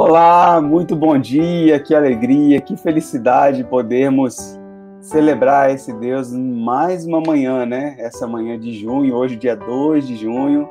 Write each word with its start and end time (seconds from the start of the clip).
Olá, 0.00 0.60
muito 0.60 0.94
bom 0.94 1.18
dia, 1.18 1.80
que 1.80 1.92
alegria, 1.92 2.60
que 2.60 2.76
felicidade 2.76 3.64
podermos 3.64 4.56
celebrar 5.00 5.72
esse 5.72 5.92
Deus 5.92 6.32
mais 6.32 7.04
uma 7.04 7.20
manhã, 7.20 7.66
né? 7.66 7.96
Essa 7.98 8.24
manhã 8.24 8.56
de 8.56 8.74
junho, 8.74 9.12
hoje 9.16 9.34
dia 9.34 9.56
2 9.56 10.06
de 10.06 10.14
junho, 10.14 10.68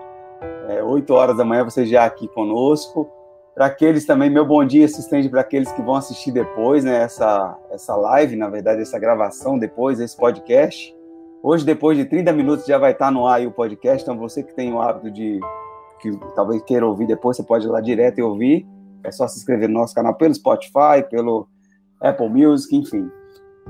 é, 0.70 0.82
8 0.82 1.14
horas 1.14 1.36
da 1.36 1.44
manhã, 1.44 1.66
você 1.66 1.86
já 1.86 2.06
aqui 2.06 2.26
conosco. 2.30 3.12
Para 3.54 3.66
aqueles 3.66 4.06
também, 4.06 4.30
meu 4.30 4.46
bom 4.46 4.64
dia 4.64 4.88
se 4.88 5.02
estende 5.02 5.28
para 5.28 5.42
aqueles 5.42 5.70
que 5.74 5.82
vão 5.82 5.96
assistir 5.96 6.32
depois, 6.32 6.86
né? 6.86 7.04
Essa, 7.04 7.54
essa 7.70 7.98
live, 7.98 8.38
na 8.38 8.48
verdade, 8.48 8.82
essa 8.82 8.98
gravação 8.98 9.60
depois, 9.60 10.00
esse 10.00 10.16
podcast. 10.16 10.96
Hoje, 11.44 11.66
depois 11.66 11.98
de 11.98 12.06
30 12.06 12.32
minutos, 12.32 12.66
já 12.66 12.78
vai 12.78 12.94
estar 12.94 13.12
no 13.12 13.28
ar 13.28 13.46
o 13.46 13.52
podcast, 13.52 14.04
então 14.04 14.18
você 14.18 14.42
que 14.42 14.56
tem 14.56 14.72
o 14.72 14.80
hábito 14.82 15.12
de, 15.12 15.38
que 16.00 16.18
talvez 16.34 16.62
queira 16.62 16.88
ouvir 16.88 17.08
depois, 17.08 17.36
você 17.36 17.44
pode 17.44 17.68
ir 17.68 17.70
lá 17.70 17.82
direto 17.82 18.20
e 18.20 18.22
ouvir. 18.22 18.77
É 19.08 19.12
só 19.12 19.26
se 19.26 19.38
inscrever 19.38 19.70
no 19.70 19.80
nosso 19.80 19.96
canal 19.96 20.14
pelo 20.16 20.36
Spotify, 20.36 21.02
pelo 21.10 21.48
Apple 22.02 22.30
Music, 22.30 22.76
enfim. 22.76 23.10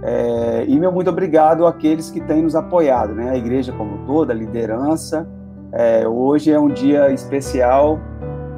É, 0.01 0.65
e 0.67 0.79
meu 0.79 0.91
muito 0.91 1.11
obrigado 1.11 1.67
àqueles 1.67 2.09
que 2.09 2.19
têm 2.21 2.41
nos 2.41 2.55
apoiado, 2.55 3.13
né? 3.13 3.29
A 3.29 3.37
igreja 3.37 3.71
como 3.71 4.03
toda, 4.07 4.33
a 4.33 4.35
liderança. 4.35 5.29
É, 5.71 6.07
hoje 6.07 6.51
é 6.51 6.59
um 6.59 6.69
dia 6.69 7.11
especial 7.11 7.99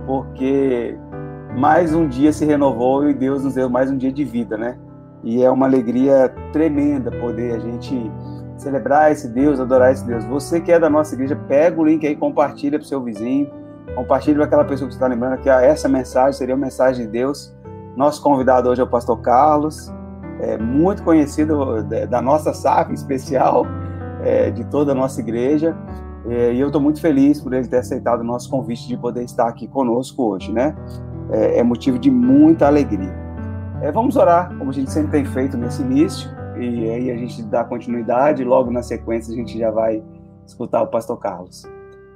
porque 0.06 0.98
mais 1.58 1.94
um 1.94 2.08
dia 2.08 2.32
se 2.32 2.46
renovou 2.46 3.09
e 3.09 3.14
Deus 3.14 3.44
nos 3.44 3.56
deu 3.56 3.70
mais 3.70 3.92
um 3.92 3.98
dia 3.98 4.12
de 4.12 4.23
vida, 4.23 4.58
né? 4.58 4.78
E 5.22 5.44
é 5.44 5.52
uma 5.52 5.66
alegria 5.66 6.34
tremenda 6.54 7.12
poder 7.12 7.56
a 7.56 7.59
gente 7.59 8.09
celebrar 8.56 9.12
esse 9.12 9.28
Deus, 9.28 9.59
adorar 9.59 9.92
esse 9.92 10.06
Deus. 10.06 10.23
Você 10.26 10.62
que 10.62 10.72
é 10.72 10.80
da 10.80 10.90
nossa 10.90 11.14
igreja, 11.14 11.36
pega 11.36 11.80
o 11.80 11.84
link 11.84 12.08
aí, 12.08 12.16
compartilha 12.16 12.80
para 12.80 12.86
o 12.86 12.88
seu 12.88 13.04
vizinho, 13.04 13.52
compartilha 13.96 14.36
para 14.36 14.46
aquela 14.46 14.66
pessoa 14.66 14.88
que 14.88 14.94
está 14.94 15.08
lembrando 15.08 15.40
que 15.40 15.50
essa 15.50 15.88
mensagem 15.88 16.34
seria 16.34 16.56
uma 16.56 16.66
mensagem 16.66 17.06
de 17.06 17.12
Deus. 17.12 17.56
Nosso 17.96 18.22
convidado 18.22 18.70
hoje 18.70 18.82
é 18.82 18.84
o 18.84 18.88
pastor 18.88 19.20
Carlos 19.22 19.92
é, 20.40 20.58
muito 20.58 21.04
conhecido 21.04 21.84
da 22.09 22.22
nossa 22.22 22.54
SAF, 22.54 22.94
especial, 22.94 23.66
é, 24.23 24.50
de 24.50 24.64
toda 24.66 24.94
a 24.94 24.96
nossa 24.96 25.20
igreja. 25.20 25.76
É, 26.28 26.54
e 26.54 26.59
eu 26.59 26.68
estou 26.68 26.81
muito 26.81 27.02
feliz 27.02 27.42
por 27.42 27.54
ele 27.54 27.68
ter 27.68 27.78
aceitado 27.78 28.22
o 28.22 28.23
nosso 28.23 28.50
convite 28.50 28.88
de 28.88 28.98
poder 28.98 29.23
estar 29.23 29.48
aqui 29.48 29.68
conosco 29.68 30.24
hoje, 30.24 30.52
né? 30.52 30.76
É, 31.31 31.59
é 31.59 31.64
motivo 31.64 32.00
de 32.00 32.09
muita 32.09 32.68
alegria. 32.68 33.14
É, 33.81 33.92
vamos 33.92 34.16
orar, 34.16 34.56
como 34.58 34.70
a 34.70 34.74
gente 34.74 34.92
sempre 34.92 35.12
tem 35.12 35.26
feito 35.26 35.58
nesse 35.58 35.81
início, 35.81 36.30
e 36.58 36.90
aí 36.90 37.12
a 37.12 37.16
gente 37.16 37.42
dá 37.44 37.64
continuidade, 37.64 38.44
logo 38.44 38.70
na 38.70 38.84
sequência 38.84 39.34
a 39.34 39.36
gente 39.36 39.58
já 39.58 39.72
vai 39.72 40.03
escutar 40.46 40.81
o 40.81 40.88
pastor 40.88 41.18
Carlos. 41.18 41.64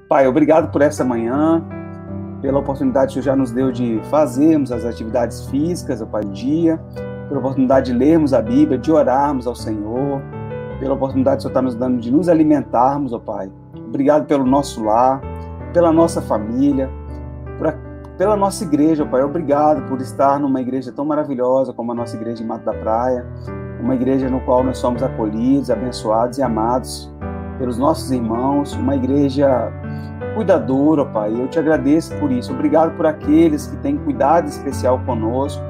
Pai, 0.07 0.27
obrigado 0.27 0.71
por 0.71 0.81
essa 0.81 1.03
manhã, 1.03 1.63
pela 2.41 2.59
oportunidade 2.59 3.13
que 3.13 3.19
o 3.19 3.23
Senhor 3.23 3.33
já 3.33 3.35
nos 3.35 3.51
deu 3.51 3.71
de 3.71 4.01
fazermos 4.09 4.71
as 4.71 4.85
atividades 4.85 5.47
físicas, 5.47 6.01
o 6.01 6.07
Pai, 6.07 6.23
dia, 6.25 6.79
pela 7.27 7.39
oportunidade 7.39 7.91
de 7.91 7.97
lermos 7.97 8.33
a 8.33 8.41
Bíblia, 8.41 8.77
de 8.77 8.91
orarmos 8.91 9.47
ao 9.47 9.55
Senhor, 9.55 10.21
pela 10.79 10.93
oportunidade 10.93 11.37
que 11.37 11.39
o 11.39 11.41
Senhor 11.43 11.51
está 11.51 11.61
nos 11.61 11.75
dando 11.75 11.99
de 11.99 12.11
nos 12.11 12.27
alimentarmos, 12.27 13.13
ó 13.13 13.19
Pai. 13.19 13.49
Obrigado 13.87 14.25
pelo 14.25 14.45
nosso 14.45 14.83
lar, 14.83 15.21
pela 15.73 15.91
nossa 15.91 16.21
família, 16.21 16.89
pela 18.17 18.35
nossa 18.35 18.63
igreja, 18.63 19.03
ó 19.03 19.07
Pai. 19.07 19.23
Obrigado 19.23 19.87
por 19.87 20.01
estar 20.01 20.37
numa 20.39 20.59
igreja 20.59 20.91
tão 20.91 21.05
maravilhosa 21.05 21.71
como 21.71 21.93
a 21.93 21.95
nossa 21.95 22.15
igreja 22.15 22.43
em 22.43 22.45
Mato 22.45 22.65
da 22.65 22.73
Praia, 22.73 23.25
uma 23.79 23.95
igreja 23.95 24.29
no 24.29 24.41
qual 24.41 24.63
nós 24.63 24.77
somos 24.77 25.01
acolhidos, 25.01 25.71
abençoados 25.71 26.37
e 26.37 26.43
amados 26.43 27.11
pelos 27.57 27.77
nossos 27.77 28.11
irmãos, 28.11 28.73
uma 28.75 28.95
igreja 28.95 29.71
cuidadora, 30.35 31.05
Pai. 31.05 31.31
Eu 31.31 31.47
te 31.47 31.59
agradeço 31.59 32.15
por 32.17 32.31
isso. 32.31 32.53
Obrigado 32.53 32.95
por 32.95 33.05
aqueles 33.05 33.67
que 33.67 33.77
têm 33.77 33.97
cuidado 33.97 34.47
especial 34.47 34.99
conosco 35.05 35.61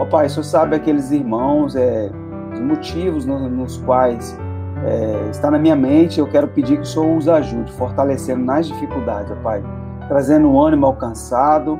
Ó 0.00 0.04
Pai, 0.06 0.26
o 0.26 0.30
Senhor 0.30 0.44
sabe 0.44 0.74
aqueles 0.74 1.10
irmãos, 1.10 1.76
é, 1.76 2.10
os 2.54 2.58
motivos 2.58 3.26
nos, 3.26 3.52
nos 3.52 3.76
quais 3.78 4.34
é, 4.82 5.28
está 5.30 5.50
na 5.50 5.58
minha 5.58 5.76
mente, 5.76 6.18
eu 6.18 6.26
quero 6.26 6.48
pedir 6.48 6.76
que 6.76 6.82
o 6.82 6.86
Senhor 6.86 7.18
os 7.18 7.28
ajude, 7.28 7.70
fortalecendo 7.72 8.42
nas 8.42 8.66
dificuldades, 8.66 9.30
ó 9.30 9.34
Pai, 9.42 9.62
trazendo 10.08 10.48
um 10.48 10.58
ânimo 10.58 10.86
alcançado, 10.86 11.78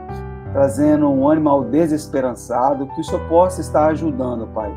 trazendo 0.53 1.09
um 1.09 1.27
ânimo 1.27 1.65
desesperançado, 1.65 2.87
que 2.89 3.01
o 3.01 3.05
Senhor 3.05 3.27
possa 3.27 3.63
estar 3.63 3.87
ajudando, 3.87 4.47
Pai. 4.49 4.71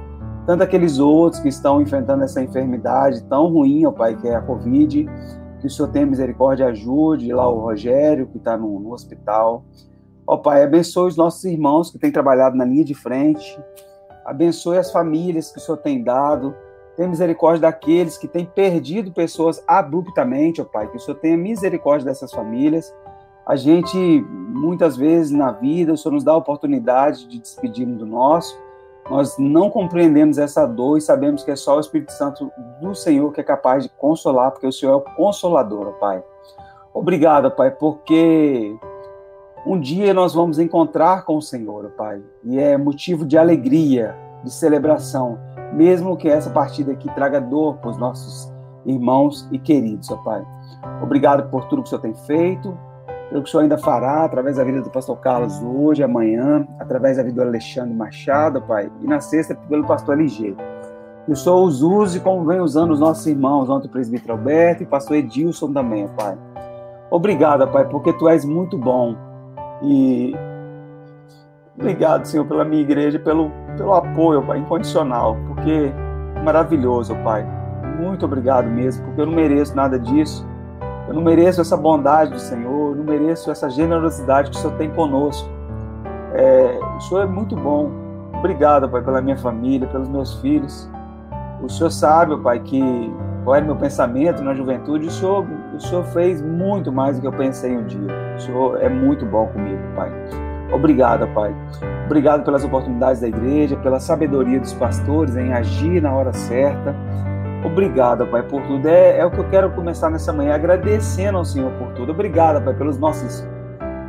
Tanto 0.45 0.63
aqueles 0.63 0.97
outros 0.97 1.41
que 1.41 1.50
estão 1.50 1.81
enfrentando 1.81 2.24
essa 2.24 2.41
enfermidade 2.41 3.24
tão 3.24 3.47
ruim, 3.47 3.85
ó 3.85 3.91
Pai, 3.91 4.16
que 4.16 4.28
é 4.28 4.35
a 4.35 4.41
Covid, 4.41 5.06
que 5.63 5.68
o 5.68 5.69
Senhor 5.69 5.88
tenha 5.88 6.06
misericórdia 6.06 6.68
ajude, 6.68 7.31
lá 7.31 7.47
o 7.47 7.59
Rogério, 7.59 8.28
que 8.28 8.38
está 8.38 8.57
no, 8.57 8.79
no 8.81 8.91
hospital, 8.91 9.63
Ó 10.25 10.38
Pai, 10.38 10.63
abençoe 10.63 11.09
os 11.09 11.18
nossos 11.18 11.44
irmãos 11.44 11.91
que 11.91 12.00
têm 12.00 12.12
trabalhado 12.12 12.56
na 12.56 12.63
linha 12.63 12.85
de 12.85 12.94
frente. 12.94 13.59
Abençoe 14.25 14.78
as 14.78 14.91
famílias 14.91 15.51
que 15.51 15.57
o 15.57 15.62
Senhor 15.62 15.78
tem 15.78 16.01
dado. 16.01 16.56
Tem 16.96 17.07
misericórdia 17.07 17.62
daqueles 17.62 18.18
que 18.18 18.28
têm 18.28 18.46
perdido 18.46 19.12
pessoas 19.12 19.62
abruptamente, 19.68 20.62
ó 20.62 20.66
Pai. 20.66 20.88
Que 20.90 20.96
o 20.96 21.00
Senhor 21.00 21.18
tenha 21.18 21.35
misericórdia 21.35 22.06
dessas 22.06 22.31
famílias. 22.31 22.94
A 23.45 23.57
gente, 23.57 23.97
muitas 24.30 24.95
vezes 24.95 25.31
na 25.31 25.51
vida, 25.51 25.91
o 25.91 25.97
Senhor 25.97 26.13
nos 26.13 26.24
dá 26.24 26.31
a 26.31 26.38
oportunidade 26.38 27.28
de 27.28 27.40
despedirmos 27.40 27.97
do 27.97 28.06
nosso. 28.06 28.57
Nós 29.09 29.38
não 29.38 29.69
compreendemos 29.69 30.38
essa 30.38 30.66
dor 30.66 30.97
e 30.97 31.02
sabemos 31.02 31.44
que 31.44 31.52
é 31.52 31.56
só 31.56 31.78
o 31.78 31.80
Espírito 31.80 32.12
Santo 32.14 32.52
do 32.81 32.96
Senhor 32.96 33.31
que 33.34 33.41
é 33.41 33.44
capaz 33.44 33.84
de 33.84 33.90
consolar, 33.90 34.52
porque 34.52 34.68
o 34.68 34.72
Senhor 34.72 34.94
é 34.94 34.96
o 34.96 35.02
consolador, 35.02 35.90
ó 35.90 35.91
Pai. 35.91 36.24
Obrigado, 36.94 37.52
Pai, 37.52 37.72
porque 37.72 38.75
um 39.66 39.80
dia 39.80 40.13
nós 40.13 40.34
vamos 40.34 40.59
encontrar 40.59 41.25
com 41.25 41.38
o 41.38 41.42
Senhor, 41.42 41.90
Pai, 41.97 42.22
e 42.44 42.59
é 42.59 42.78
motivo 42.78 43.25
de 43.25 43.38
alegria, 43.38 44.16
de 44.44 44.52
celebração, 44.52 45.38
mesmo 45.74 46.16
que 46.16 46.30
essa 46.30 46.50
partida 46.50 46.92
aqui 46.92 47.09
traga 47.13 47.42
dor 47.42 47.78
para 47.78 47.90
os 47.90 47.97
nossos 47.97 48.52
irmãos 48.86 49.47
e 49.52 49.59
queridos, 49.59 50.09
ó 50.12 50.18
Pai. 50.18 50.46
Obrigado 51.02 51.50
por 51.50 51.66
tudo 51.66 51.81
que 51.81 51.88
o 51.88 51.90
Senhor 51.90 52.02
tem 52.02 52.13
feito, 52.13 52.78
pelo 53.33 53.41
que 53.41 53.49
o 53.49 53.51
Senhor 53.51 53.63
ainda 53.63 53.79
fará 53.79 54.25
através 54.25 54.57
da 54.57 54.63
vida 54.63 54.79
do 54.79 54.91
pastor 54.91 55.17
Carlos 55.17 55.59
hoje, 55.63 56.03
amanhã, 56.03 56.67
através 56.79 57.17
da 57.17 57.23
vida 57.23 57.41
do 57.41 57.47
Alexandre 57.47 57.91
Machado, 57.91 58.61
Pai, 58.61 58.91
e 59.01 59.07
na 59.07 59.19
sexta 59.19 59.55
pelo 59.55 59.88
pastor 59.88 60.19
LG. 60.19 60.55
Que 61.25 61.31
o 61.31 61.35
Senhor 61.35 61.63
os 61.63 61.81
use 61.81 62.19
como 62.19 62.45
vem 62.45 62.59
usando 62.59 62.91
os 62.91 62.99
nossos 62.99 63.25
irmãos, 63.25 63.71
ontem 63.71 63.88
o 63.88 63.89
presbítero 63.89 64.33
Alberto 64.33 64.83
e 64.83 64.85
o 64.85 64.89
pastor 64.89 65.17
Edilson 65.17 65.73
também, 65.73 66.07
Pai. 66.09 66.38
Obrigado, 67.09 67.67
Pai, 67.69 67.89
porque 67.89 68.13
Tu 68.13 68.29
és 68.29 68.45
muito 68.45 68.77
bom 68.77 69.16
e 69.81 70.35
obrigado, 71.75 72.25
Senhor, 72.25 72.45
pela 72.45 72.63
minha 72.63 72.83
igreja, 72.83 73.17
pelo, 73.17 73.51
pelo 73.75 73.94
apoio, 73.94 74.45
Pai, 74.45 74.59
incondicional, 74.59 75.35
porque 75.47 75.91
é 76.35 76.41
maravilhoso, 76.44 77.15
Pai. 77.23 77.44
Muito 78.00 78.25
obrigado 78.25 78.69
mesmo, 78.69 79.03
porque 79.05 79.21
eu 79.21 79.25
não 79.25 79.33
mereço 79.33 79.75
nada 79.75 79.97
disso. 79.97 80.47
Eu 81.08 81.14
não 81.14 81.22
mereço 81.22 81.62
essa 81.62 81.75
bondade 81.75 82.31
do 82.31 82.40
Senhor, 82.40 82.91
eu 82.91 82.96
não 82.96 83.03
mereço 83.03 83.52
essa 83.52 83.69
generosidade 83.69 84.50
que 84.50 84.58
o 84.58 84.59
Senhor 84.59 84.75
tem 84.78 84.90
conosco. 84.91 85.47
É, 86.34 86.80
o 86.97 87.00
Senhor 87.02 87.22
é 87.22 87.25
muito 87.25 87.56
bom. 87.56 87.91
Obrigado, 88.38 88.90
Pai, 88.90 89.02
pela 89.02 89.22
minha 89.22 89.38
família, 89.38 89.88
pelos 89.88 90.08
meus 90.08 90.36
filhos. 90.40 90.90
O 91.62 91.69
Senhor 91.69 91.92
sabe, 91.92 92.36
Pai, 92.38 92.59
que 92.59 92.81
qual 93.44 93.56
era 93.56 93.63
o 93.63 93.68
meu 93.68 93.75
pensamento 93.75 94.42
na 94.44 94.53
juventude, 94.53 95.08
o 95.08 95.12
Senhor, 95.12 95.46
o 95.75 95.80
Senhor 95.80 96.03
fez 96.06 96.42
muito 96.42 96.92
mais 96.92 97.18
do 97.18 97.22
que 97.22 97.28
eu 97.28 97.34
pensei 97.34 97.75
um 97.75 97.86
dia. 97.86 98.08
O 98.36 98.40
Senhor 98.40 98.81
é 98.81 98.88
muito 98.88 99.25
bom 99.25 99.47
comigo, 99.47 99.81
Pai. 99.96 100.12
Obrigado, 100.72 101.28
Pai. 101.34 101.53
Obrigado 102.06 102.44
pelas 102.44 102.63
oportunidades 102.63 103.22
da 103.22 103.28
igreja, 103.28 103.75
pela 103.78 104.00
sabedoria 104.00 104.59
dos 104.59 104.74
pastores 104.74 105.36
em 105.36 105.53
agir 105.53 106.02
na 106.02 106.13
hora 106.13 106.34
certa. 106.34 106.96
Obrigado, 107.63 108.28
Pai, 108.28 108.44
por 108.44 108.62
tudo. 108.63 108.88
É, 108.88 109.19
é 109.19 109.25
o 109.25 109.31
que 109.31 109.40
eu 109.40 109.50
quero 109.50 109.72
começar 109.72 110.09
nessa 110.09 110.34
manhã, 110.34 110.56
agradecendo 110.56 111.38
ao 111.38 111.46
Senhor 111.46 111.72
por 111.74 111.94
tudo. 111.94 112.12
Obrigado, 112.12 112.63
Pai, 112.63 112.74
pelos 112.74 112.97
nossos. 112.97 113.47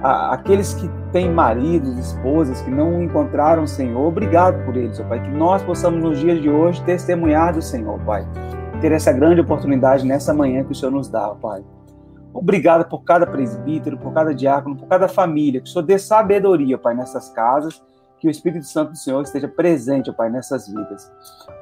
A, 0.02 0.34
aqueles 0.34 0.74
que 0.74 0.90
têm 1.12 1.30
maridos, 1.30 1.96
esposas, 1.98 2.60
que 2.62 2.70
não 2.70 3.02
encontraram 3.02 3.62
o 3.62 3.68
Senhor. 3.68 4.06
Obrigado 4.06 4.64
por 4.64 4.76
eles, 4.76 5.00
Pai. 5.00 5.22
Que 5.22 5.30
nós 5.30 5.62
possamos, 5.62 6.02
nos 6.02 6.18
dias 6.18 6.42
de 6.42 6.50
hoje, 6.50 6.82
testemunhar 6.82 7.54
do 7.54 7.62
Senhor, 7.62 7.98
Pai 8.00 8.26
ter 8.84 8.92
essa 8.92 9.10
grande 9.10 9.40
oportunidade 9.40 10.06
nessa 10.06 10.34
manhã 10.34 10.62
que 10.62 10.72
o 10.72 10.74
Senhor 10.74 10.92
nos 10.92 11.08
dá, 11.08 11.28
Pai. 11.30 11.64
Obrigado 12.34 12.86
por 12.86 13.02
cada 13.02 13.26
presbítero, 13.26 13.96
por 13.96 14.12
cada 14.12 14.34
diácono, 14.34 14.76
por 14.76 14.86
cada 14.86 15.08
família, 15.08 15.62
que 15.62 15.68
o 15.68 15.72
Senhor 15.72 15.86
dê 15.86 15.98
sabedoria, 15.98 16.76
Pai, 16.76 16.94
nessas 16.94 17.30
casas, 17.30 17.82
que 18.24 18.28
o 18.28 18.30
Espírito 18.30 18.64
Santo 18.64 18.92
do 18.92 18.96
Senhor 18.96 19.20
esteja 19.20 19.46
presente, 19.46 20.10
Pai, 20.10 20.30
nessas 20.30 20.66
vidas. 20.66 21.12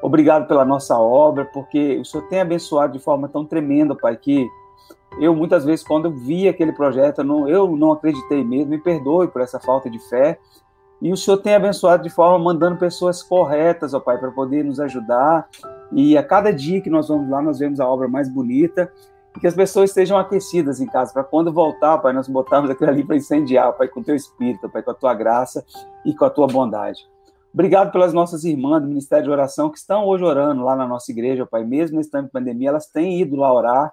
Obrigado 0.01 0.47
pela 0.47 0.65
nossa 0.65 0.97
obra, 0.97 1.45
porque 1.45 1.99
o 1.99 2.05
Senhor 2.05 2.29
tem 2.29 2.41
abençoado 2.41 2.93
de 2.93 3.01
forma 3.01 3.29
tão 3.29 3.45
tremenda, 3.45 3.97
Pai, 3.97 4.17
que 4.17 4.49
eu 5.19 5.35
muitas 5.35 5.65
vezes, 5.65 5.85
quando 5.85 6.09
vi 6.09 6.47
aquele 6.47 6.73
projeto, 6.73 7.19
eu 7.19 7.25
não, 7.25 7.49
eu 7.49 7.77
não 7.77 7.91
acreditei 7.91 8.45
mesmo, 8.45 8.71
me 8.71 8.79
perdoe 8.79 9.27
por 9.27 9.43
essa 9.43 9.59
falta 9.59 9.91
de 9.91 9.99
fé, 10.09 10.39
e 11.01 11.13
o 11.13 11.17
Senhor 11.17 11.39
tem 11.39 11.57
abençoado 11.57 12.05
de 12.05 12.11
forma 12.11 12.39
mandando 12.39 12.79
pessoas 12.79 13.25
corretas, 13.25 13.93
ó 13.93 13.99
Pai, 13.99 14.19
para 14.19 14.31
poder 14.31 14.65
nos 14.65 14.79
ajudar. 14.79 15.49
E 15.91 16.17
a 16.17 16.23
cada 16.23 16.53
dia 16.53 16.81
que 16.81 16.89
nós 16.89 17.09
vamos 17.09 17.29
lá, 17.29 17.43
nós 17.43 17.59
vemos 17.59 17.81
a 17.81 17.89
obra 17.89 18.07
mais 18.07 18.29
bonita. 18.29 18.89
E 19.37 19.41
que 19.41 19.47
as 19.47 19.55
pessoas 19.55 19.91
estejam 19.91 20.19
aquecidas 20.19 20.81
em 20.81 20.87
casa, 20.87 21.13
para 21.13 21.25
quando 21.25 21.53
voltar, 21.53 21.99
Pai, 21.99 22.13
nós 22.13 22.29
botarmos 22.29 22.71
aquilo 22.71 22.91
ali 22.91 23.05
para 23.05 23.17
incendiar, 23.17 23.73
Pai, 23.73 23.89
com 23.89 24.03
teu 24.03 24.15
espírito, 24.15 24.69
Pai, 24.69 24.83
com 24.83 24.91
a 24.91 24.95
tua 24.95 25.15
graça 25.15 25.65
e 26.05 26.15
com 26.15 26.25
a 26.25 26.31
tua 26.31 26.47
bondade. 26.47 27.01
Obrigado 27.53 27.93
pelas 27.93 28.15
nossas 28.15 28.45
irmãs 28.45 28.81
do 28.81 28.89
Ministério 28.89 29.25
de 29.25 29.31
Oração 29.31 29.71
que 29.71 29.79
estão 29.79 30.07
hoje 30.07 30.25
orando 30.25 30.65
lá 30.65 30.75
na 30.75 30.87
nossa 30.87 31.11
igreja, 31.13 31.47
Pai, 31.47 31.65
mesmo 31.65 31.99
nesse 31.99 32.11
tempo 32.11 32.25
de 32.25 32.31
pandemia, 32.31 32.71
elas 32.71 32.87
têm 32.87 33.21
ido 33.21 33.37
lá 33.37 33.53
orar 33.53 33.93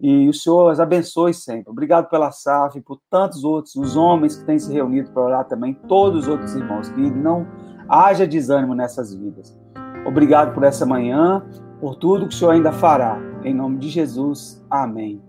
e 0.00 0.28
o 0.28 0.34
Senhor 0.34 0.70
as 0.70 0.80
abençoe 0.80 1.32
sempre. 1.32 1.70
Obrigado 1.70 2.08
pela 2.08 2.30
SAF, 2.30 2.80
por 2.80 3.00
tantos 3.10 3.44
outros, 3.44 3.76
os 3.76 3.96
homens 3.96 4.36
que 4.36 4.44
têm 4.44 4.58
se 4.58 4.72
reunido 4.72 5.10
para 5.10 5.22
orar 5.22 5.44
também, 5.44 5.74
todos 5.74 6.22
os 6.22 6.28
outros 6.28 6.54
irmãos, 6.54 6.88
que 6.88 7.00
não 7.00 7.46
haja 7.88 8.26
desânimo 8.26 8.74
nessas 8.74 9.14
vidas. 9.14 9.65
Obrigado 10.06 10.54
por 10.54 10.62
essa 10.62 10.86
manhã, 10.86 11.44
por 11.80 11.96
tudo 11.96 12.28
que 12.28 12.34
o 12.34 12.36
Senhor 12.36 12.52
ainda 12.52 12.70
fará. 12.70 13.18
Em 13.42 13.52
nome 13.52 13.78
de 13.78 13.88
Jesus, 13.88 14.64
amém. 14.70 15.20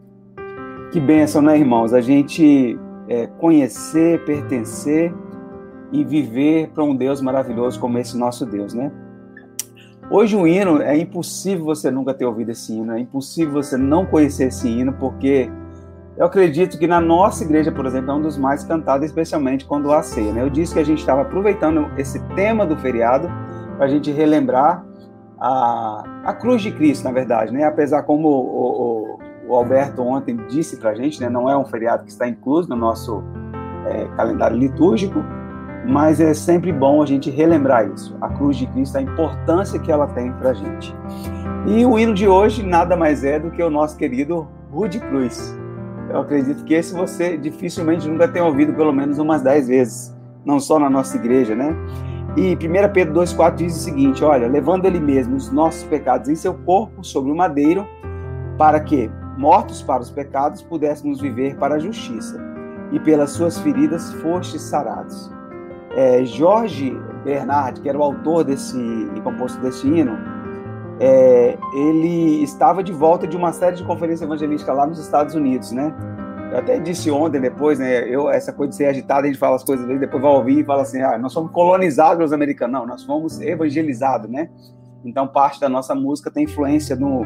Que 0.91 0.99
bênção, 0.99 1.41
né, 1.41 1.57
irmãos? 1.57 1.93
A 1.93 1.99
gente 1.99 2.79
é, 3.09 3.25
conhecer, 3.25 4.23
pertencer 4.23 5.11
e 5.91 6.03
viver 6.03 6.69
para 6.75 6.83
um 6.83 6.95
Deus 6.95 7.21
maravilhoso 7.21 7.79
como 7.79 7.97
esse 7.97 8.15
nosso 8.15 8.45
Deus, 8.45 8.75
né? 8.75 8.91
Hoje 10.11 10.37
o 10.37 10.47
hino, 10.47 10.81
é 10.81 10.95
impossível 10.95 11.65
você 11.65 11.89
nunca 11.89 12.13
ter 12.13 12.25
ouvido 12.25 12.51
esse 12.51 12.71
hino, 12.71 12.93
é 12.93 12.99
impossível 12.99 13.53
você 13.53 13.75
não 13.75 14.05
conhecer 14.05 14.49
esse 14.49 14.69
hino, 14.69 14.93
porque 14.93 15.49
eu 16.15 16.25
acredito 16.25 16.77
que 16.77 16.87
na 16.87 17.01
nossa 17.01 17.43
igreja, 17.43 17.71
por 17.71 17.85
exemplo, 17.85 18.11
é 18.11 18.13
um 18.13 18.21
dos 18.21 18.37
mais 18.37 18.63
cantados, 18.63 19.05
especialmente 19.07 19.65
quando 19.65 19.91
há 19.91 20.01
ceia. 20.01 20.31
Né? 20.31 20.43
Eu 20.43 20.49
disse 20.49 20.73
que 20.73 20.79
a 20.79 20.85
gente 20.85 20.99
estava 20.99 21.23
aproveitando 21.23 21.91
esse 21.97 22.19
tema 22.35 22.65
do 22.65 22.77
feriado 22.77 23.27
para 23.77 23.85
a 23.85 23.89
gente 23.89 24.11
relembrar 24.11 24.83
a, 25.39 26.03
a 26.25 26.33
cruz 26.33 26.61
de 26.61 26.71
Cristo, 26.71 27.03
na 27.03 27.11
verdade. 27.11 27.53
Né? 27.53 27.63
Apesar, 27.63 28.03
como 28.03 28.27
o, 28.27 29.19
o, 29.47 29.49
o 29.49 29.55
Alberto 29.55 30.01
ontem 30.01 30.35
disse 30.49 30.77
para 30.77 30.89
a 30.89 30.95
gente, 30.95 31.21
né? 31.21 31.29
não 31.29 31.49
é 31.49 31.55
um 31.55 31.65
feriado 31.65 32.03
que 32.03 32.09
está 32.09 32.27
incluso 32.27 32.67
no 32.67 32.75
nosso 32.75 33.23
é, 33.85 34.05
calendário 34.15 34.57
litúrgico, 34.57 35.23
mas 35.87 36.19
é 36.19 36.33
sempre 36.33 36.73
bom 36.73 37.01
a 37.01 37.05
gente 37.05 37.29
relembrar 37.29 37.87
isso, 37.87 38.17
a 38.19 38.27
cruz 38.29 38.57
de 38.57 38.67
Cristo, 38.67 38.97
a 38.97 39.01
importância 39.01 39.79
que 39.79 39.91
ela 39.91 40.07
tem 40.07 40.33
para 40.33 40.49
a 40.49 40.53
gente. 40.53 40.93
E 41.65 41.85
o 41.85 41.97
hino 41.97 42.13
de 42.13 42.27
hoje 42.27 42.63
nada 42.63 42.97
mais 42.97 43.23
é 43.23 43.39
do 43.39 43.51
que 43.51 43.63
o 43.63 43.69
nosso 43.69 43.95
querido 43.95 44.47
Rude 44.71 44.99
Cruz. 44.99 45.57
Eu 46.09 46.21
acredito 46.21 46.63
que 46.63 46.73
esse 46.73 46.93
você 46.93 47.37
dificilmente 47.37 48.07
nunca 48.07 48.27
tem 48.27 48.41
ouvido 48.41 48.73
pelo 48.73 48.91
menos 48.91 49.17
umas 49.17 49.41
dez 49.41 49.67
vezes, 49.67 50.15
não 50.45 50.59
só 50.59 50.79
na 50.79 50.89
nossa 50.89 51.15
igreja, 51.17 51.55
né? 51.55 51.75
E 52.37 52.55
1 52.55 52.93
Pedro 52.93 53.21
2,4 53.21 53.55
diz 53.55 53.75
o 53.75 53.79
seguinte: 53.79 54.23
Olha, 54.23 54.47
levando 54.47 54.85
ele 54.85 54.99
mesmo 54.99 55.35
os 55.35 55.51
nossos 55.51 55.83
pecados 55.83 56.29
em 56.29 56.35
seu 56.35 56.53
corpo 56.53 57.03
sobre 57.03 57.31
o 57.31 57.35
madeiro, 57.35 57.85
para 58.57 58.79
que, 58.79 59.09
mortos 59.37 59.81
para 59.81 60.01
os 60.01 60.11
pecados, 60.11 60.61
pudéssemos 60.61 61.19
viver 61.19 61.55
para 61.55 61.75
a 61.75 61.79
justiça, 61.79 62.39
e 62.91 62.99
pelas 62.99 63.31
suas 63.31 63.59
feridas 63.59 64.13
fostes 64.13 64.61
sarados 64.61 65.35
é, 65.97 66.23
Jorge 66.23 66.95
Bernard, 67.23 67.81
que 67.81 67.89
era 67.89 67.97
o 67.97 68.03
autor 68.03 68.43
desse 68.43 68.77
e 68.77 69.21
composto 69.21 69.59
desse 69.59 69.87
hino, 69.87 70.15
é, 70.99 71.57
ele 71.73 72.43
estava 72.43 72.83
de 72.83 72.91
volta 72.91 73.27
de 73.27 73.35
uma 73.35 73.51
série 73.51 73.75
de 73.75 73.83
conferências 73.83 74.21
evangelísticas 74.21 74.77
lá 74.77 74.85
nos 74.85 74.99
Estados 74.99 75.33
Unidos, 75.33 75.71
né? 75.71 75.91
Eu 76.51 76.59
até 76.59 76.79
disse 76.79 77.11
ontem, 77.11 77.41
depois, 77.41 77.77
né? 77.77 78.07
Eu, 78.07 78.29
essa 78.29 78.53
coisa 78.53 78.69
de 78.71 78.77
ser 78.77 78.85
agitada, 78.85 79.23
a 79.23 79.25
gente 79.25 79.37
fala 79.37 79.55
as 79.55 79.63
coisas, 79.63 79.85
depois 79.99 80.21
vai 80.21 80.31
ouvir 80.31 80.59
e 80.59 80.63
fala 80.63 80.81
assim: 80.83 81.01
ah, 81.01 81.17
nós 81.17 81.33
fomos 81.33 81.51
colonizados 81.51 82.17
pelos 82.17 82.33
americanos. 82.33 82.79
Não, 82.79 82.87
nós 82.87 83.03
fomos 83.03 83.41
evangelizados, 83.41 84.29
né? 84.29 84.49
Então, 85.03 85.27
parte 85.27 85.59
da 85.59 85.69
nossa 85.69 85.93
música 85.93 86.31
tem 86.31 86.45
influência 86.45 86.95
no, 86.95 87.25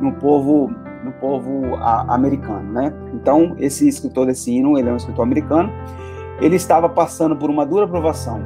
no 0.00 0.12
povo 0.14 0.70
no 1.02 1.12
povo 1.12 1.74
a, 1.76 2.14
americano, 2.14 2.72
né? 2.72 2.92
Então, 3.12 3.56
esse 3.58 3.88
escritor 3.88 4.26
desse 4.26 4.52
hino, 4.52 4.78
ele 4.78 4.88
é 4.88 4.92
um 4.92 4.96
escritor 4.96 5.24
americano, 5.24 5.72
ele 6.40 6.54
estava 6.54 6.88
passando 6.88 7.36
por 7.36 7.50
uma 7.50 7.66
dura 7.66 7.88
provação. 7.88 8.40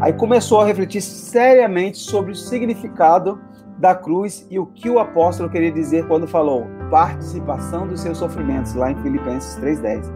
Aí 0.00 0.12
começou 0.12 0.60
a 0.60 0.66
refletir 0.66 1.00
seriamente 1.00 1.98
sobre 1.98 2.32
o 2.32 2.34
significado 2.34 3.40
da 3.78 3.94
cruz 3.94 4.46
e 4.50 4.58
o 4.58 4.66
que 4.66 4.90
o 4.90 4.98
apóstolo 4.98 5.48
queria 5.48 5.72
dizer 5.72 6.06
quando 6.06 6.26
falou 6.26 6.66
participação 6.90 7.86
dos 7.86 8.00
seus 8.00 8.18
sofrimentos, 8.18 8.74
lá 8.74 8.90
em 8.90 8.96
Filipenses 8.96 9.58
3,10. 9.60 10.10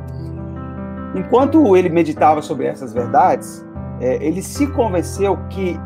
Enquanto 1.14 1.76
ele 1.76 1.88
meditava 1.88 2.40
sobre 2.40 2.67
essas 2.67 2.93
verdades, 2.93 3.67
é, 4.00 4.25
ele 4.25 4.43
se 4.43 4.67
convenceu 4.69 5.37
que, 5.49 5.78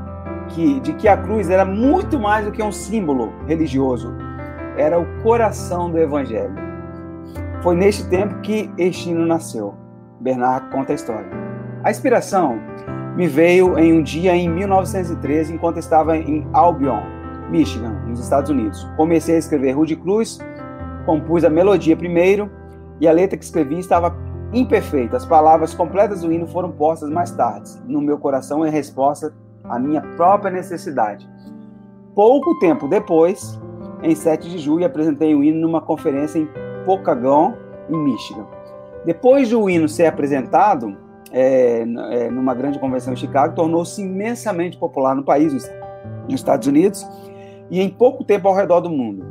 que, 0.48 0.80
de 0.80 0.92
que 0.94 1.08
a 1.08 1.16
cruz 1.16 1.50
era 1.50 1.64
muito 1.64 2.18
mais 2.18 2.44
do 2.44 2.52
que 2.52 2.62
um 2.62 2.72
símbolo 2.72 3.32
religioso, 3.46 4.14
era 4.76 4.98
o 4.98 5.06
coração 5.22 5.90
do 5.90 5.98
evangelho. 5.98 6.54
Foi 7.62 7.74
neste 7.74 8.06
tempo 8.08 8.40
que 8.40 8.70
este 8.76 9.10
hino 9.10 9.24
nasceu. 9.24 9.74
Bernard 10.20 10.70
conta 10.70 10.92
a 10.92 10.94
história. 10.94 11.28
A 11.82 11.90
inspiração 11.90 12.58
me 13.16 13.26
veio 13.26 13.78
em 13.78 13.92
um 13.92 14.02
dia 14.02 14.34
em 14.34 14.48
1913, 14.48 15.54
enquanto 15.54 15.78
estava 15.78 16.16
em 16.16 16.46
Albion, 16.52 17.02
Michigan, 17.50 17.92
nos 18.06 18.20
Estados 18.20 18.50
Unidos. 18.50 18.88
Comecei 18.96 19.36
a 19.36 19.38
escrever 19.38 19.72
Rude 19.72 19.96
Cruz, 19.96 20.38
compus 21.04 21.44
a 21.44 21.50
melodia 21.50 21.96
primeiro 21.96 22.50
e 23.00 23.08
a 23.08 23.12
letra 23.12 23.36
que 23.36 23.44
escrevi 23.44 23.78
estava 23.78 24.16
imperfeita. 24.52 25.16
As 25.16 25.26
palavras 25.26 25.74
completas 25.74 26.22
do 26.22 26.32
hino 26.32 26.46
foram 26.46 26.70
postas 26.70 27.10
mais 27.10 27.30
tarde, 27.30 27.70
no 27.86 28.00
meu 28.00 28.18
coração 28.18 28.66
em 28.66 28.70
resposta 28.70 29.34
à 29.64 29.78
minha 29.78 30.00
própria 30.16 30.50
necessidade. 30.50 31.28
Pouco 32.14 32.58
tempo 32.58 32.86
depois, 32.86 33.58
em 34.02 34.14
7 34.14 34.48
de 34.48 34.58
julho, 34.58 34.86
apresentei 34.86 35.34
o 35.34 35.42
hino 35.42 35.60
numa 35.60 35.80
conferência 35.80 36.38
em 36.38 36.48
Pokagon, 36.84 37.54
em 37.90 37.96
Michigan. 37.96 38.46
Depois 39.04 39.50
do 39.50 39.68
hino 39.68 39.88
ser 39.88 40.06
apresentado 40.06 40.96
é, 41.32 41.80
é, 41.80 42.30
numa 42.30 42.54
grande 42.54 42.78
convenção 42.78 43.12
em 43.12 43.16
Chicago, 43.16 43.54
tornou-se 43.54 44.00
imensamente 44.00 44.78
popular 44.78 45.16
no 45.16 45.24
país, 45.24 45.52
nos 45.52 45.68
Estados 46.28 46.68
Unidos, 46.68 47.06
e 47.70 47.80
em 47.80 47.88
pouco 47.88 48.22
tempo 48.22 48.46
ao 48.46 48.54
redor 48.54 48.80
do 48.80 48.88
mundo. 48.88 49.26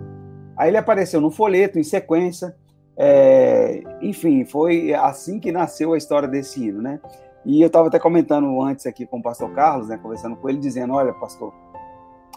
Aí 0.63 0.69
ele 0.69 0.77
apareceu 0.77 1.19
no 1.19 1.30
folheto, 1.30 1.77
em 1.77 1.83
sequência, 1.83 2.56
é, 2.95 3.83
enfim, 4.01 4.45
foi 4.45 4.94
assim 4.94 5.38
que 5.38 5.51
nasceu 5.51 5.92
a 5.92 5.98
história 5.98 6.25
desse 6.25 6.65
hino, 6.65 6.81
né? 6.81 7.01
E 7.45 7.62
eu 7.62 7.68
estava 7.68 7.89
até 7.89 8.00
comentando 8.00 8.62
antes 8.62 8.86
aqui 8.86 9.06
com 9.06 9.19
o 9.19 9.21
pastor 9.21 9.51
Carlos, 9.51 9.89
né, 9.89 10.00
conversando 10.01 10.38
com 10.38 10.48
ele, 10.48 10.60
dizendo: 10.60 10.94
Olha, 10.94 11.12
pastor, 11.12 11.54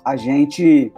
a 0.05 0.17
gente 0.17 0.93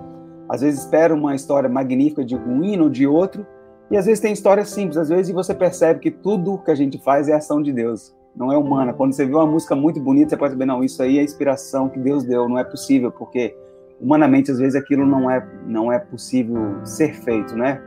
às 0.48 0.62
vezes 0.62 0.80
espera 0.80 1.14
uma 1.14 1.34
história 1.34 1.68
magnífica 1.68 2.24
de 2.24 2.34
um 2.34 2.64
hino 2.64 2.84
ou 2.84 2.90
de 2.90 3.06
outro, 3.06 3.46
e 3.90 3.98
às 3.98 4.06
vezes 4.06 4.20
tem 4.20 4.32
histórias 4.32 4.70
simples, 4.70 4.96
às 4.96 5.10
vezes 5.10 5.30
você 5.30 5.54
percebe 5.54 6.00
que 6.00 6.10
tudo 6.10 6.56
que 6.56 6.70
a 6.70 6.74
gente 6.74 6.96
faz 6.96 7.28
é 7.28 7.34
ação 7.34 7.60
de 7.60 7.74
Deus, 7.74 8.16
não 8.34 8.50
é 8.50 8.56
humana. 8.56 8.94
Quando 8.94 9.12
você 9.12 9.26
vê 9.26 9.34
uma 9.34 9.46
música 9.46 9.76
muito 9.76 10.00
bonita, 10.00 10.30
você 10.30 10.36
pode 10.38 10.54
saber, 10.54 10.64
não, 10.64 10.82
isso 10.82 11.02
aí 11.02 11.18
é 11.18 11.22
inspiração 11.22 11.90
que 11.90 11.98
Deus 11.98 12.24
deu, 12.24 12.48
não 12.48 12.58
é 12.58 12.64
possível, 12.64 13.12
porque 13.12 13.54
humanamente 14.00 14.50
às 14.50 14.58
vezes 14.58 14.74
aquilo 14.74 15.04
não 15.06 15.30
é 15.30 15.46
não 15.66 15.92
é 15.92 15.98
possível 15.98 16.84
ser 16.84 17.14
feito, 17.22 17.56
né? 17.56 17.80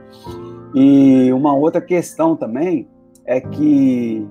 E 0.73 1.31
uma 1.33 1.53
outra 1.53 1.81
questão 1.81 2.35
também 2.35 2.87
é 3.25 3.39
que 3.39 4.27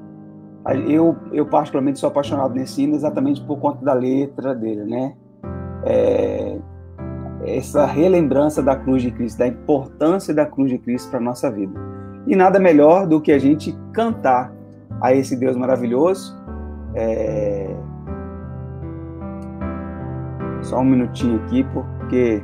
eu, 0.88 1.16
eu 1.32 1.46
particularmente 1.46 1.98
sou 1.98 2.08
apaixonado 2.08 2.54
nesse 2.54 2.82
hino 2.82 2.94
exatamente 2.94 3.42
por 3.44 3.58
conta 3.58 3.84
da 3.84 3.92
letra 3.92 4.54
dele, 4.54 4.84
né? 4.84 5.14
É, 5.84 6.58
essa 7.44 7.86
relembrança 7.86 8.62
da 8.62 8.76
cruz 8.76 9.02
de 9.02 9.10
Cristo, 9.10 9.38
da 9.38 9.46
importância 9.46 10.34
da 10.34 10.44
cruz 10.44 10.70
de 10.70 10.78
Cristo 10.78 11.10
para 11.10 11.20
nossa 11.20 11.50
vida. 11.50 11.72
E 12.26 12.36
nada 12.36 12.58
melhor 12.58 13.06
do 13.06 13.20
que 13.20 13.32
a 13.32 13.38
gente 13.38 13.76
cantar 13.92 14.52
a 15.00 15.14
esse 15.14 15.36
Deus 15.36 15.56
maravilhoso. 15.56 16.36
É... 16.94 17.74
Só 20.62 20.80
um 20.80 20.84
minutinho 20.84 21.40
aqui, 21.44 21.64
porque 21.64 22.42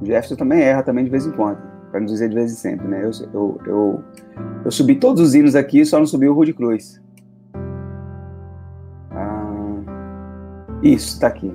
o 0.00 0.06
Jefferson 0.06 0.36
também 0.36 0.62
erra 0.62 0.82
também 0.82 1.04
de 1.04 1.10
vez 1.10 1.26
em 1.26 1.32
quando, 1.32 1.58
para 1.90 2.00
não 2.00 2.06
dizer 2.06 2.28
de 2.28 2.34
vez 2.34 2.52
em 2.52 2.56
sempre, 2.56 2.86
né? 2.88 3.04
Eu, 3.04 3.10
eu, 3.32 3.60
eu, 3.66 4.04
eu 4.64 4.70
subi 4.70 4.96
todos 4.96 5.22
os 5.22 5.34
hinos 5.34 5.54
aqui, 5.54 5.84
só 5.84 5.98
não 5.98 6.06
subi 6.06 6.28
o 6.28 6.34
Rude 6.34 6.52
Cruz. 6.52 7.00
Ah, 9.10 9.82
isso, 10.82 11.14
está 11.14 11.28
aqui. 11.28 11.52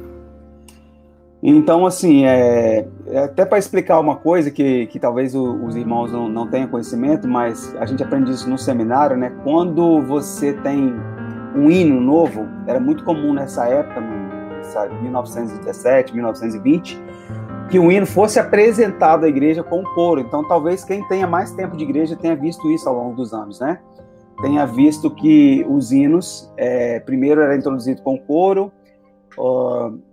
Então, 1.42 1.86
assim, 1.86 2.26
é, 2.26 2.86
é 3.08 3.20
até 3.20 3.46
para 3.46 3.58
explicar 3.58 4.00
uma 4.00 4.18
coisa 4.18 4.52
que, 4.52 4.88
que 4.88 5.00
talvez 5.00 5.34
o, 5.34 5.66
os 5.66 5.76
irmãos 5.76 6.12
não, 6.12 6.28
não 6.28 6.48
tenham 6.48 6.68
conhecimento, 6.68 7.28
mas 7.28 7.74
a 7.78 7.86
gente 7.86 8.04
aprende 8.04 8.32
isso 8.32 8.50
no 8.50 8.58
seminário, 8.58 9.16
né? 9.16 9.32
Quando 9.44 10.02
você 10.02 10.52
tem 10.52 10.94
um 11.56 11.72
hino 11.72 12.00
novo, 12.00 12.46
era 12.68 12.80
muito 12.80 13.06
comum 13.06 13.34
nessa 13.34 13.66
época, 13.66 14.02
sabe, 14.68 14.94
1917, 15.02 16.14
1920, 16.14 17.02
que 17.70 17.80
o 17.80 17.92
hino 17.92 18.06
fosse 18.06 18.40
apresentado 18.40 19.26
à 19.26 19.28
igreja 19.30 19.64
com 19.64 19.84
coro. 19.84 20.20
Então, 20.20 20.48
talvez 20.48 20.84
quem 20.84 21.08
tenha 21.08 21.28
mais 21.28 21.52
tempo 21.52 21.78
de 21.78 21.84
igreja 21.84 22.16
tenha 22.16 22.36
visto 22.36 22.70
isso 22.72 22.88
ao 22.88 22.96
longo 22.96 23.16
dos 23.16 23.34
anos, 23.34 23.60
né? 23.60 23.80
Tenha 24.42 24.66
visto 24.66 25.12
que 25.12 25.66
os 25.70 25.92
hinos, 25.92 26.52
é, 26.58 27.00
primeiro 27.00 27.42
era 27.42 27.56
introduzido 27.56 28.02
com 28.02 28.18
coro, 28.18 28.72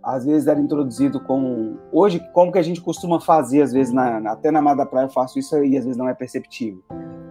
às 0.03 0.25
vezes 0.25 0.47
era 0.47 0.61
introduzido 0.61 1.21
com 1.21 1.77
hoje 1.91 2.21
como 2.33 2.53
que 2.53 2.59
a 2.59 2.63
gente 2.63 2.81
costuma 2.81 3.21
fazer 3.21 3.63
às 3.63 3.73
vezes 3.73 3.93
na, 3.93 4.19
até 4.31 4.51
na 4.51 4.63
Mada 4.63 4.87
Praia 4.87 5.07
eu 5.07 5.11
faço 5.11 5.39
isso 5.39 5.57
aí 5.57 5.77
às 5.77 5.85
vezes 5.85 5.97
não 5.97 6.09
é 6.09 6.15
perceptível 6.15 6.83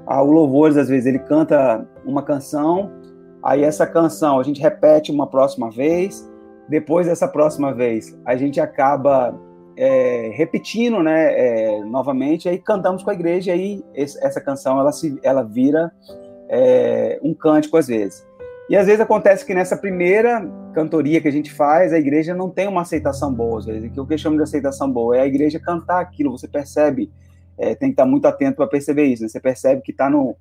ah, 0.05 0.21
o 0.21 0.31
louvores 0.31 0.75
às 0.75 0.89
vezes 0.89 1.05
ele 1.05 1.19
canta 1.19 1.87
uma 2.05 2.21
canção 2.21 2.91
aí 3.41 3.63
essa 3.63 3.87
canção 3.87 4.39
a 4.39 4.43
gente 4.43 4.61
repete 4.61 5.11
uma 5.11 5.27
próxima 5.27 5.69
vez 5.69 6.29
depois 6.67 7.07
dessa 7.07 7.27
próxima 7.27 7.73
vez 7.73 8.17
a 8.25 8.35
gente 8.35 8.59
acaba 8.59 9.39
é, 9.77 10.31
repetindo 10.33 11.03
né 11.03 11.33
é, 11.33 11.83
novamente 11.83 12.47
aí 12.47 12.57
cantamos 12.57 13.03
com 13.03 13.09
a 13.09 13.13
igreja 13.13 13.51
e 13.51 13.53
aí 13.53 13.83
essa 13.95 14.41
canção 14.41 14.79
ela 14.79 14.91
se 14.91 15.19
ela 15.23 15.43
vira 15.43 15.91
é, 16.49 17.19
um 17.21 17.33
cântico 17.33 17.77
às 17.77 17.87
vezes 17.87 18.25
e 18.67 18.75
às 18.75 18.87
vezes 18.87 18.99
acontece 18.99 19.45
que 19.45 19.53
nessa 19.53 19.77
primeira 19.77 20.41
cantoria 20.73 21.21
que 21.21 21.27
a 21.27 21.31
gente 21.31 21.51
faz, 21.53 21.93
a 21.93 21.99
igreja 21.99 22.33
não 22.33 22.49
tem 22.49 22.67
uma 22.67 22.81
aceitação 22.81 23.31
boa, 23.31 23.59
às 23.59 23.65
vezes. 23.65 23.91
O 23.95 24.05
que 24.05 24.13
eu 24.13 24.17
chamo 24.17 24.37
de 24.37 24.43
aceitação 24.43 24.91
boa 24.91 25.15
é 25.15 25.21
a 25.21 25.27
igreja 25.27 25.59
cantar 25.59 26.01
aquilo, 26.01 26.31
você 26.31 26.47
percebe, 26.47 27.11
é, 27.57 27.75
tem 27.75 27.89
que 27.89 27.93
estar 27.93 28.07
muito 28.07 28.25
atento 28.25 28.57
para 28.57 28.67
perceber 28.67 29.05
isso, 29.05 29.21
né? 29.21 29.29
você 29.29 29.39
percebe 29.39 29.81
que 29.81 29.91
está 29.91 30.09
no, 30.09 30.35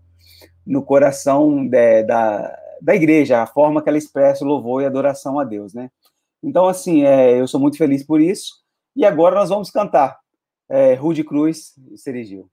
no 0.66 0.82
coração 0.82 1.66
de, 1.66 2.02
da, 2.04 2.58
da 2.80 2.94
igreja, 2.94 3.42
a 3.42 3.46
forma 3.46 3.82
que 3.82 3.90
ela 3.90 3.98
expressa 3.98 4.42
o 4.42 4.48
louvor 4.48 4.82
e 4.82 4.86
adoração 4.86 5.38
a 5.38 5.44
Deus, 5.44 5.74
né? 5.74 5.90
Então, 6.44 6.68
assim, 6.68 7.04
é, 7.04 7.40
eu 7.40 7.48
sou 7.48 7.58
muito 7.58 7.78
feliz 7.78 8.04
por 8.04 8.20
isso. 8.20 8.52
E 8.94 9.04
agora 9.04 9.34
nós 9.34 9.48
vamos 9.48 9.70
cantar 9.70 10.16
é, 10.70 10.94
Rude 10.94 11.24
Cruz 11.24 11.72
e 11.90 11.98
Serigil. 11.98 12.48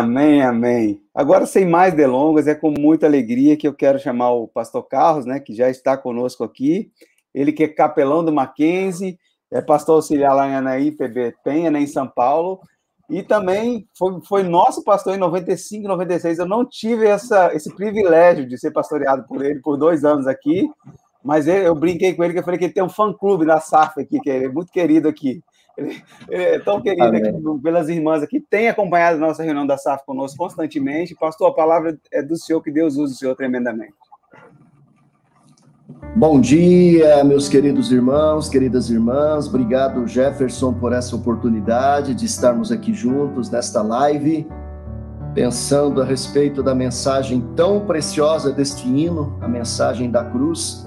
Amém, 0.00 0.40
amém. 0.40 1.02
Agora, 1.14 1.44
sem 1.44 1.66
mais 1.66 1.92
delongas, 1.92 2.46
é 2.46 2.54
com 2.54 2.70
muita 2.70 3.04
alegria 3.04 3.54
que 3.54 3.68
eu 3.68 3.74
quero 3.74 3.98
chamar 3.98 4.30
o 4.30 4.48
pastor 4.48 4.82
Carlos, 4.88 5.26
né, 5.26 5.38
que 5.38 5.54
já 5.54 5.68
está 5.68 5.94
conosco 5.94 6.42
aqui. 6.42 6.90
Ele 7.34 7.52
que 7.52 7.64
é 7.64 7.68
capelão 7.68 8.24
do 8.24 8.32
Mackenzie, 8.32 9.18
é 9.50 9.60
pastor 9.60 9.96
auxiliar 9.96 10.34
lá 10.34 10.48
em 10.48 10.54
Anaí, 10.54 10.90
PB 10.90 11.34
Penha, 11.44 11.70
né, 11.70 11.82
em 11.82 11.86
São 11.86 12.08
Paulo, 12.08 12.60
e 13.10 13.22
também 13.22 13.86
foi, 13.94 14.18
foi 14.26 14.42
nosso 14.42 14.82
pastor 14.82 15.14
em 15.14 15.18
95, 15.18 15.86
96. 15.86 16.38
Eu 16.38 16.48
não 16.48 16.64
tive 16.64 17.06
essa, 17.06 17.54
esse 17.54 17.70
privilégio 17.74 18.48
de 18.48 18.56
ser 18.56 18.70
pastoreado 18.70 19.26
por 19.28 19.44
ele 19.44 19.60
por 19.60 19.76
dois 19.76 20.02
anos 20.02 20.26
aqui, 20.26 20.66
mas 21.22 21.46
ele, 21.46 21.68
eu 21.68 21.74
brinquei 21.74 22.14
com 22.14 22.24
ele 22.24 22.32
que 22.32 22.38
eu 22.38 22.44
falei 22.44 22.58
que 22.58 22.64
ele 22.64 22.72
tem 22.72 22.82
um 22.82 22.88
fã-clube 22.88 23.44
da 23.44 23.60
SAF 23.60 24.00
aqui, 24.00 24.18
que 24.18 24.30
é 24.30 24.48
muito 24.48 24.72
querido 24.72 25.08
aqui. 25.08 25.42
Ele, 25.80 26.02
ele 26.28 26.42
é 26.42 26.58
tão 26.58 26.80
querido 26.80 27.04
aqui, 27.04 27.62
pelas 27.62 27.88
irmãs 27.88 28.22
aqui, 28.22 28.38
tem 28.38 28.68
acompanhado 28.68 29.16
a 29.16 29.28
nossa 29.28 29.42
reunião 29.42 29.66
da 29.66 29.78
SAF 29.78 30.04
conosco 30.04 30.36
constantemente. 30.36 31.14
Pastor, 31.14 31.48
a 31.48 31.54
palavra 31.54 31.98
é 32.12 32.22
do 32.22 32.36
Senhor, 32.36 32.60
que 32.62 32.70
Deus 32.70 32.96
use 32.96 33.14
o 33.14 33.16
Senhor 33.16 33.34
tremendamente. 33.34 33.94
Bom 36.14 36.40
dia, 36.40 37.24
meus 37.24 37.48
queridos 37.48 37.90
irmãos, 37.90 38.48
queridas 38.48 38.90
irmãs. 38.90 39.48
Obrigado, 39.48 40.06
Jefferson, 40.06 40.74
por 40.74 40.92
essa 40.92 41.16
oportunidade 41.16 42.14
de 42.14 42.26
estarmos 42.26 42.70
aqui 42.70 42.92
juntos 42.92 43.50
nesta 43.50 43.80
live, 43.80 44.46
pensando 45.34 46.02
a 46.02 46.04
respeito 46.04 46.62
da 46.62 46.74
mensagem 46.74 47.40
tão 47.56 47.86
preciosa 47.86 48.52
deste 48.52 48.86
hino, 48.86 49.38
a 49.40 49.48
mensagem 49.48 50.10
da 50.10 50.24
cruz, 50.24 50.86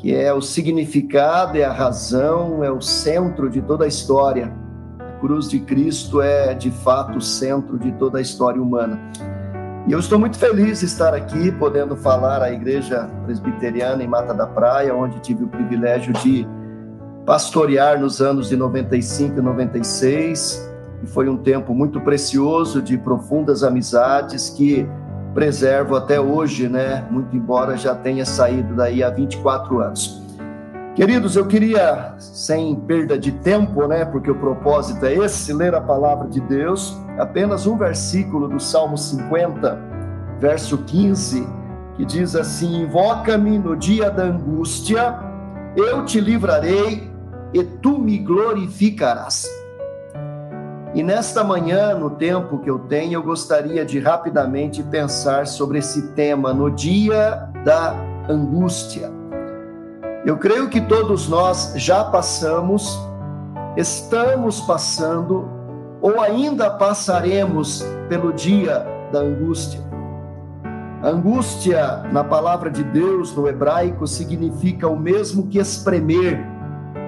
que 0.00 0.14
é 0.14 0.32
o 0.32 0.40
significado, 0.40 1.58
é 1.58 1.64
a 1.64 1.72
razão, 1.72 2.64
é 2.64 2.70
o 2.70 2.80
centro 2.80 3.50
de 3.50 3.60
toda 3.60 3.84
a 3.84 3.88
história. 3.88 4.50
A 4.98 5.20
cruz 5.20 5.50
de 5.50 5.60
Cristo 5.60 6.22
é, 6.22 6.54
de 6.54 6.70
fato, 6.70 7.18
o 7.18 7.20
centro 7.20 7.78
de 7.78 7.92
toda 7.92 8.16
a 8.16 8.20
história 8.22 8.60
humana. 8.60 8.98
E 9.86 9.92
eu 9.92 9.98
estou 9.98 10.18
muito 10.18 10.38
feliz 10.38 10.80
de 10.80 10.86
estar 10.86 11.12
aqui, 11.14 11.52
podendo 11.52 11.94
falar 11.96 12.42
à 12.42 12.50
Igreja 12.50 13.10
Presbiteriana 13.26 14.02
em 14.02 14.06
Mata 14.06 14.32
da 14.32 14.46
Praia, 14.46 14.94
onde 14.94 15.20
tive 15.20 15.44
o 15.44 15.48
privilégio 15.48 16.14
de 16.14 16.48
pastorear 17.26 18.00
nos 18.00 18.22
anos 18.22 18.48
de 18.48 18.56
95 18.56 19.38
e 19.38 19.42
96. 19.42 20.70
E 21.02 21.06
foi 21.06 21.28
um 21.28 21.36
tempo 21.36 21.74
muito 21.74 22.00
precioso 22.00 22.80
de 22.80 22.96
profundas 22.96 23.62
amizades 23.62 24.48
que 24.48 24.88
preservo 25.34 25.96
até 25.96 26.20
hoje, 26.20 26.68
né? 26.68 27.06
Muito 27.10 27.34
embora 27.36 27.76
já 27.76 27.94
tenha 27.94 28.24
saído 28.24 28.74
daí 28.74 29.02
há 29.02 29.10
24 29.10 29.80
anos. 29.80 30.20
Queridos, 30.94 31.36
eu 31.36 31.46
queria, 31.46 32.14
sem 32.18 32.74
perda 32.74 33.16
de 33.16 33.30
tempo, 33.30 33.86
né, 33.86 34.04
porque 34.04 34.30
o 34.30 34.34
propósito 34.34 35.06
é 35.06 35.14
esse, 35.14 35.52
ler 35.52 35.74
a 35.74 35.80
palavra 35.80 36.28
de 36.28 36.40
Deus, 36.40 36.98
apenas 37.16 37.66
um 37.66 37.78
versículo 37.78 38.48
do 38.48 38.58
Salmo 38.58 38.98
50, 38.98 39.78
verso 40.40 40.78
15, 40.78 41.46
que 41.96 42.04
diz 42.04 42.34
assim: 42.34 42.82
Invoca-me 42.82 43.58
no 43.58 43.76
dia 43.76 44.10
da 44.10 44.24
angústia, 44.24 45.16
eu 45.76 46.04
te 46.04 46.20
livrarei 46.20 47.08
e 47.54 47.62
tu 47.62 47.98
me 47.98 48.18
glorificarás. 48.18 49.59
E 50.92 51.04
nesta 51.04 51.44
manhã, 51.44 51.94
no 51.94 52.10
tempo 52.10 52.58
que 52.58 52.68
eu 52.68 52.80
tenho, 52.80 53.14
eu 53.14 53.22
gostaria 53.22 53.84
de 53.84 54.00
rapidamente 54.00 54.82
pensar 54.82 55.46
sobre 55.46 55.78
esse 55.78 56.08
tema, 56.08 56.52
no 56.52 56.68
dia 56.68 57.48
da 57.64 57.94
angústia. 58.28 59.08
Eu 60.26 60.36
creio 60.36 60.68
que 60.68 60.80
todos 60.80 61.28
nós 61.28 61.74
já 61.76 62.02
passamos, 62.04 62.98
estamos 63.76 64.60
passando 64.62 65.48
ou 66.02 66.20
ainda 66.20 66.68
passaremos 66.70 67.84
pelo 68.08 68.32
dia 68.32 68.84
da 69.12 69.20
angústia. 69.20 69.80
Angústia, 71.02 72.02
na 72.12 72.24
palavra 72.24 72.68
de 72.68 72.82
Deus, 72.82 73.34
no 73.34 73.48
hebraico, 73.48 74.06
significa 74.06 74.88
o 74.88 74.98
mesmo 74.98 75.46
que 75.46 75.58
espremer, 75.58 76.38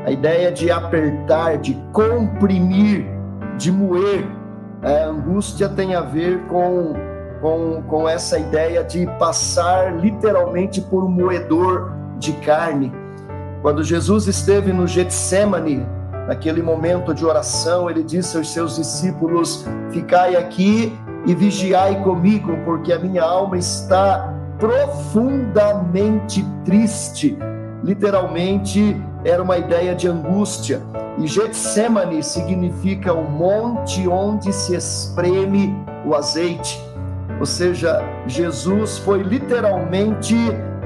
a 0.07 0.11
ideia 0.11 0.51
de 0.51 0.71
apertar, 0.71 1.59
de 1.59 1.75
comprimir, 1.93 3.07
de 3.57 3.71
moer. 3.71 4.27
A 4.83 5.05
angústia 5.07 5.69
tem 5.69 5.95
a 5.95 6.01
ver 6.01 6.41
com, 6.49 6.95
com, 7.41 7.83
com 7.83 8.09
essa 8.09 8.39
ideia 8.39 8.83
de 8.83 9.07
passar 9.19 9.97
literalmente 9.97 10.81
por 10.81 11.05
um 11.05 11.09
moedor 11.09 11.93
de 12.19 12.33
carne. 12.35 12.93
Quando 13.63 13.85
Jesus 13.85 14.27
esteve 14.27 14.73
no 14.73 14.87
Getsemane, 14.87 15.87
naquele 16.27 16.63
momento 16.63 17.15
de 17.15 17.25
oração, 17.25 17.89
ele 17.89 18.03
disse 18.03 18.37
aos 18.37 18.53
seus 18.53 18.77
discípulos: 18.77 19.65
Ficai 19.91 20.35
aqui 20.35 20.99
e 21.27 21.35
vigiai 21.35 22.03
comigo, 22.03 22.57
porque 22.65 22.93
a 22.93 22.99
minha 22.99 23.23
alma 23.23 23.57
está 23.57 24.35
profundamente 24.59 26.45
triste. 26.65 27.39
Literalmente, 27.83 29.01
era 29.25 29.43
uma 29.43 29.59
ideia 29.59 29.95
de 29.95 30.09
angústia. 30.09 30.83
E 31.19 31.27
Getsemane 31.27 32.23
significa 32.23 33.13
o 33.13 33.29
monte 33.31 34.09
onde 34.09 34.53
se 34.53 34.75
espreme 34.75 35.77
o 36.07 36.15
azeite. 36.15 36.81
Ou 37.39 37.47
seja, 37.47 38.03
Jesus 38.27 38.99
foi 38.99 39.23
literalmente 39.23 40.35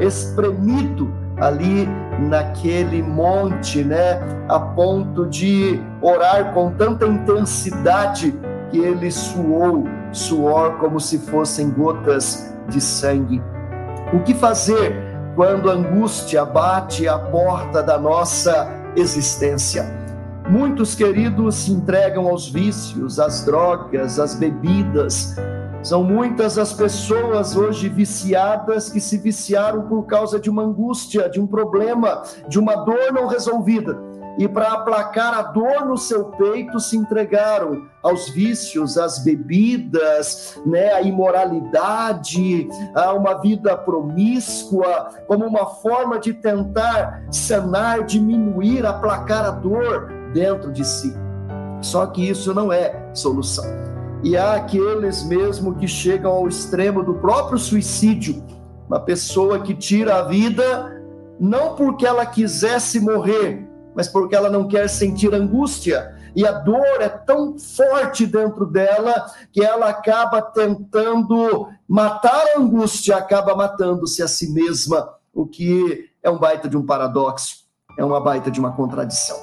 espremido 0.01 1.13
ali 1.39 1.89
naquele 2.19 3.03
monte, 3.03 3.85
né, 3.85 4.21
a 4.49 4.59
ponto 4.59 5.27
de 5.27 5.81
orar 6.01 6.55
com 6.55 6.73
tanta 6.73 7.07
intensidade 7.07 8.35
que 8.71 8.79
ele 8.79 9.11
suou 9.11 9.85
suor 10.13 10.79
como 10.79 10.99
se 10.99 11.19
fossem 11.19 11.71
gotas 11.71 12.55
de 12.69 12.81
sangue. 12.81 13.43
O 14.13 14.21
que 14.21 14.35
fazer 14.35 15.06
quando 15.37 15.71
a 15.71 15.75
angústia 15.75 16.47
bate 16.47 17.07
à 17.07 17.19
porta 17.19 17.83
da 17.83 17.99
nossa 17.99 18.69
existência? 18.97 19.85
Muitos 20.49 20.95
queridos 20.95 21.57
se 21.57 21.73
entregam 21.73 22.27
aos 22.27 22.49
vícios, 22.49 23.21
às 23.21 23.45
drogas, 23.45 24.19
às 24.19 24.35
bebidas, 24.35 25.37
são 25.87 26.03
muitas 26.03 26.59
as 26.59 26.73
pessoas 26.73 27.55
hoje 27.55 27.89
viciadas 27.89 28.89
que 28.91 28.99
se 28.99 29.19
viciaram 29.19 29.83
por 29.83 30.05
causa 30.05 30.41
de 30.41 30.51
uma 30.51 30.63
angústia, 30.63 31.29
de 31.29 31.41
um 31.41 31.47
problema, 31.47 32.23
de 32.49 32.59
uma 32.59 32.75
dor 32.75 33.13
não 33.13 33.29
resolvida. 33.29 33.97
E 34.39 34.47
para 34.47 34.73
aplacar 34.73 35.33
a 35.35 35.43
dor 35.43 35.87
no 35.87 35.97
seu 35.97 36.27
peito, 36.27 36.79
se 36.79 36.97
entregaram 36.97 37.87
aos 38.03 38.29
vícios, 38.29 38.99
às 38.99 39.19
bebidas, 39.21 40.61
né, 40.67 40.93
à 40.93 41.01
imoralidade, 41.01 42.69
a 42.95 43.13
uma 43.15 43.35
vida 43.41 43.77
promíscua, 43.77 45.09
como 45.27 45.47
uma 45.47 45.67
forma 45.67 46.19
de 46.19 46.35
tentar 46.35 47.25
sanar, 47.31 48.05
diminuir, 48.05 48.85
aplacar 48.85 49.47
a 49.47 49.51
dor 49.51 50.13
dentro 50.35 50.71
de 50.71 50.85
si. 50.85 51.15
Só 51.81 52.07
que 52.07 52.29
isso 52.29 52.53
não 52.53 52.73
é 52.73 53.11
solução 53.15 53.87
e 54.23 54.37
há 54.37 54.55
aqueles 54.55 55.23
mesmo 55.23 55.75
que 55.75 55.87
chegam 55.87 56.33
ao 56.33 56.49
extremo 56.49 57.03
do 57.03 57.15
próprio 57.15 57.59
suicídio. 57.59 58.43
Uma 58.89 59.01
pessoa 59.01 59.61
que 59.61 59.75
tira 59.75 60.17
a 60.17 60.23
vida 60.23 61.03
não 61.39 61.75
porque 61.75 62.07
ela 62.07 62.25
quisesse 62.25 62.99
morrer, 62.99 63.66
mas 63.97 64.07
porque 64.07 64.37
ela 64.37 64.51
não 64.51 64.69
quer 64.69 64.89
sentir 64.91 65.35
angústia. 65.35 66.15
E 66.37 66.47
a 66.47 66.53
dor 66.53 67.01
é 67.01 67.09
tão 67.09 67.59
forte 67.59 68.27
dentro 68.27 68.67
dela 68.67 69.27
que 69.51 69.65
ela 69.65 69.89
acaba 69.89 70.43
tentando 70.43 71.71
matar 71.89 72.45
a 72.55 72.61
angústia, 72.61 73.17
acaba 73.17 73.57
matando-se 73.57 74.23
a 74.23 74.29
si 74.29 74.53
mesma, 74.53 75.15
o 75.33 75.47
que 75.47 76.11
é 76.23 76.29
um 76.29 76.39
baita 76.39 76.69
de 76.69 76.77
um 76.77 76.85
paradoxo, 76.85 77.65
é 77.99 78.05
uma 78.05 78.21
baita 78.21 78.51
de 78.51 78.61
uma 78.61 78.73
contradição. 78.73 79.37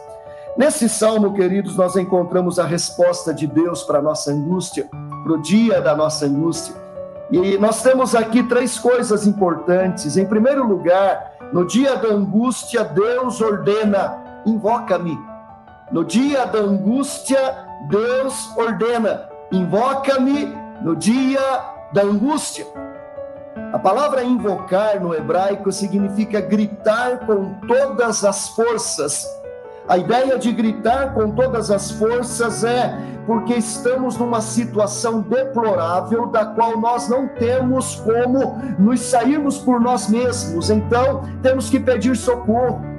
Nesse 0.55 0.87
salmo, 0.87 1.33
queridos, 1.33 1.75
nós 1.75 1.95
encontramos 1.95 2.59
a 2.59 2.63
resposta 2.63 3.33
de 3.33 3.47
Deus 3.47 3.81
para 3.81 3.97
a 3.97 4.01
nossa 4.03 4.31
angústia, 4.31 4.87
para 5.23 5.33
o 5.33 5.41
dia 5.41 5.81
da 5.81 5.95
nossa 5.95 6.27
angústia. 6.27 6.75
E 7.31 7.57
nós 7.57 7.81
temos 7.81 8.13
aqui 8.13 8.43
três 8.43 8.77
coisas 8.77 9.25
importantes. 9.25 10.15
Em 10.15 10.27
primeiro 10.27 10.63
lugar, 10.63 11.33
no 11.51 11.65
dia 11.65 11.95
da 11.95 12.09
angústia, 12.09 12.83
Deus 12.83 13.41
ordena: 13.41 14.22
invoca-me. 14.45 15.17
No 15.91 16.03
dia 16.03 16.45
da 16.45 16.60
angústia, 16.60 17.39
Deus 17.89 18.56
ordena: 18.58 19.29
invoca-me 19.51 20.53
no 20.82 20.95
dia 20.95 21.41
da 21.91 22.01
angústia. 22.01 22.65
A 23.71 23.79
palavra 23.79 24.23
invocar 24.23 24.99
no 24.99 25.13
hebraico 25.13 25.71
significa 25.71 26.41
gritar 26.41 27.25
com 27.25 27.53
todas 27.67 28.23
as 28.23 28.49
forças 28.49 29.25
a 29.88 29.97
ideia 29.97 30.39
de 30.39 30.51
gritar 30.53 31.13
com 31.13 31.32
todas 31.32 31.69
as 31.69 31.91
forças 31.91 32.63
é 32.63 32.97
porque 33.25 33.53
estamos 33.53 34.17
numa 34.17 34.39
situação 34.39 35.19
deplorável 35.21 36.27
da 36.27 36.45
qual 36.45 36.77
nós 36.77 37.10
não 37.10 37.27
temos 37.27 37.95
como 37.95 38.58
nos 38.79 39.01
sairmos 39.01 39.58
por 39.58 39.82
nós 39.82 40.08
mesmos, 40.08 40.69
então 40.69 41.23
temos 41.41 41.69
que 41.69 41.79
pedir 41.79 42.15
socorro. 42.15 42.92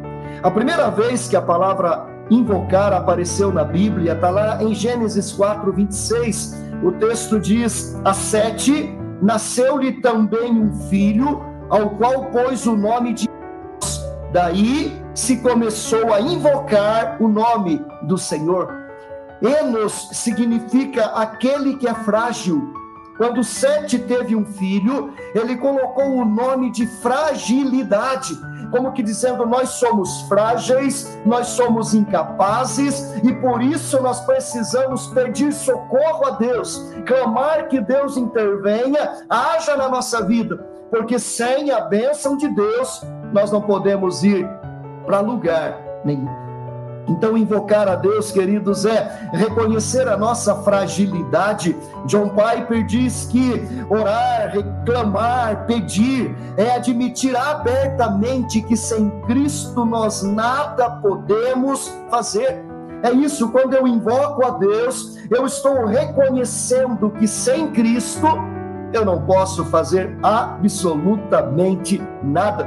A 0.44 0.50
primeira 0.50 0.90
vez 0.90 1.26
que 1.26 1.37
a 1.37 1.40
palavra 1.40 2.07
invocar 2.30 2.92
apareceu 2.92 3.50
na 3.50 3.64
Bíblia 3.64 4.12
está 4.12 4.28
lá 4.28 4.62
em 4.62 4.74
Gênesis 4.74 5.33
4, 5.33 5.72
26. 5.72 6.62
o 6.83 6.92
texto 6.92 7.40
diz: 7.40 7.98
a 8.04 8.12
sete, 8.12 8.94
nasceu-lhe 9.22 10.02
também 10.02 10.52
um 10.52 10.70
filho, 10.90 11.42
ao 11.70 11.96
qual 11.96 12.26
pôs 12.26 12.66
o 12.66 12.76
nome 12.76 13.14
de 13.14 13.26
Deus. 13.26 14.04
Daí 14.35 15.02
se 15.14 15.38
começou 15.38 16.12
a 16.12 16.20
invocar 16.20 17.16
o 17.22 17.26
nome 17.26 17.83
do 18.02 18.18
Senhor. 18.18 18.70
Enos 19.40 20.11
significa 20.12 21.07
aquele 21.07 21.78
que 21.78 21.88
é 21.88 21.94
frágil. 21.94 22.70
Quando 23.16 23.44
Sete 23.44 23.98
teve 23.98 24.35
um 24.35 24.44
filho, 24.44 25.14
ele 25.35 25.57
colocou 25.57 26.16
o 26.16 26.24
nome 26.24 26.70
de 26.70 26.87
fragilidade, 26.87 28.37
como 28.70 28.92
que 28.92 29.03
dizendo: 29.03 29.46
nós 29.46 29.70
somos 29.70 30.22
frágeis, 30.22 31.18
nós 31.24 31.48
somos 31.48 31.94
incapazes 31.94 33.14
e 33.22 33.33
por 33.35 33.62
isso 33.62 34.03
nós 34.03 34.20
precisamos 34.20 35.07
pedir 35.09 35.53
socorro 35.53 36.27
a 36.27 36.31
Deus, 36.31 36.92
clamar 37.07 37.68
que 37.68 37.81
Deus 37.81 38.16
intervenha, 38.16 39.24
haja 39.31 39.77
na 39.77 39.88
nossa 39.88 40.24
vida, 40.24 40.57
porque 40.90 41.18
sem 41.18 41.70
a 41.70 41.83
bênção 41.83 42.37
de 42.37 42.48
Deus 42.48 43.00
nós 43.33 43.53
não 43.53 43.61
podemos 43.61 44.24
ir 44.24 44.48
para 45.07 45.20
lugar 45.20 45.79
nenhum. 46.05 46.43
Então, 47.06 47.36
invocar 47.36 47.86
a 47.88 47.96
Deus, 47.96 48.30
queridos, 48.30 48.84
é 48.84 49.28
reconhecer 49.32 50.08
a 50.08 50.16
nossa 50.16 50.54
fragilidade. 50.62 51.76
John 52.06 52.30
Piper 52.30 52.84
diz 52.86 53.26
que 53.30 53.62
orar, 53.90 54.50
reclamar, 54.52 55.66
pedir 55.66 56.34
é 56.56 56.76
admitir 56.76 57.36
abertamente 57.36 58.62
que 58.62 58.76
sem 58.76 59.10
Cristo 59.26 59.84
nós 59.84 60.22
nada 60.22 60.90
podemos 60.90 61.92
fazer. 62.10 62.64
É 63.02 63.12
isso, 63.12 63.50
quando 63.50 63.74
eu 63.74 63.86
invoco 63.86 64.46
a 64.46 64.50
Deus, 64.50 65.18
eu 65.30 65.44
estou 65.44 65.84
reconhecendo 65.84 67.10
que 67.10 67.28
sem 67.28 67.70
Cristo 67.70 68.26
eu 68.94 69.04
não 69.04 69.20
posso 69.26 69.64
fazer 69.66 70.16
absolutamente 70.22 72.00
nada. 72.22 72.66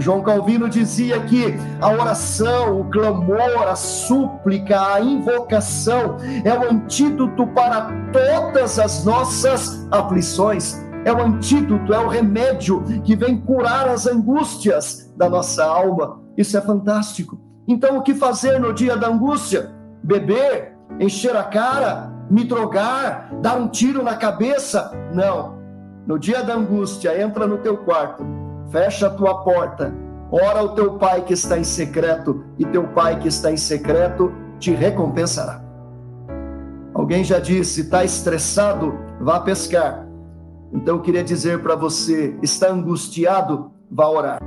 João 0.00 0.22
Calvino 0.22 0.68
dizia 0.68 1.20
que 1.20 1.54
a 1.80 1.90
oração, 1.90 2.80
o 2.80 2.84
clamor, 2.90 3.68
a 3.68 3.76
súplica, 3.76 4.94
a 4.94 5.00
invocação 5.00 6.16
é 6.44 6.52
o 6.52 6.70
antídoto 6.70 7.46
para 7.48 7.90
todas 8.12 8.78
as 8.78 9.04
nossas 9.04 9.86
aflições. 9.90 10.80
É 11.04 11.12
o 11.12 11.20
antídoto, 11.20 11.94
é 11.94 11.98
o 11.98 12.08
remédio 12.08 12.82
que 13.04 13.16
vem 13.16 13.40
curar 13.40 13.88
as 13.88 14.06
angústias 14.06 15.12
da 15.16 15.28
nossa 15.28 15.64
alma. 15.64 16.20
Isso 16.36 16.56
é 16.56 16.60
fantástico. 16.60 17.40
Então, 17.66 17.98
o 17.98 18.02
que 18.02 18.14
fazer 18.14 18.58
no 18.58 18.72
dia 18.72 18.96
da 18.96 19.08
angústia? 19.08 19.70
Beber, 20.02 20.76
encher 20.98 21.36
a 21.36 21.44
cara, 21.44 22.12
me 22.30 22.44
drogar, 22.44 23.30
dar 23.40 23.56
um 23.56 23.68
tiro 23.68 24.02
na 24.02 24.14
cabeça? 24.14 24.92
Não. 25.12 25.58
No 26.06 26.18
dia 26.18 26.42
da 26.42 26.54
angústia, 26.54 27.22
entra 27.22 27.46
no 27.46 27.58
teu 27.58 27.76
quarto, 27.78 28.24
fecha 28.70 29.08
a 29.08 29.10
tua 29.10 29.42
porta, 29.42 29.92
ora 30.30 30.60
ao 30.60 30.74
teu 30.74 30.94
pai 30.94 31.22
que 31.22 31.34
está 31.34 31.58
em 31.58 31.64
secreto, 31.64 32.44
e 32.58 32.64
teu 32.64 32.88
pai 32.88 33.18
que 33.18 33.28
está 33.28 33.50
em 33.50 33.56
secreto 33.56 34.32
te 34.58 34.72
recompensará. 34.72 35.62
Alguém 36.94 37.24
já 37.24 37.38
disse: 37.38 37.82
está 37.82 38.04
estressado, 38.04 38.94
vá 39.20 39.40
pescar. 39.40 40.06
Então 40.72 40.96
eu 40.96 41.02
queria 41.02 41.24
dizer 41.24 41.62
para 41.62 41.74
você: 41.74 42.36
está 42.42 42.68
angustiado, 42.68 43.72
vá 43.90 44.08
orar. 44.08 44.40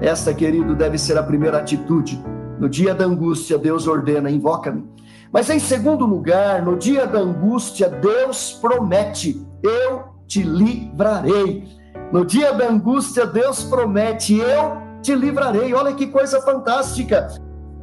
Esta, 0.00 0.32
querido, 0.32 0.74
deve 0.74 0.96
ser 0.96 1.18
a 1.18 1.22
primeira 1.22 1.58
atitude. 1.58 2.22
No 2.58 2.68
dia 2.68 2.94
da 2.94 3.04
angústia, 3.04 3.58
Deus 3.58 3.86
ordena: 3.86 4.30
invoca-me. 4.30 4.88
Mas 5.32 5.48
em 5.48 5.58
segundo 5.58 6.04
lugar, 6.04 6.62
no 6.62 6.76
dia 6.76 7.06
da 7.06 7.18
angústia, 7.18 7.88
Deus 7.88 8.58
promete: 8.60 9.46
eu 9.62 10.04
te 10.26 10.42
livrarei. 10.42 11.79
No 12.12 12.24
dia 12.24 12.52
da 12.52 12.68
angústia, 12.68 13.24
Deus 13.24 13.62
promete: 13.62 14.36
Eu 14.36 14.78
te 15.00 15.14
livrarei. 15.14 15.72
Olha 15.74 15.94
que 15.94 16.08
coisa 16.08 16.40
fantástica. 16.40 17.28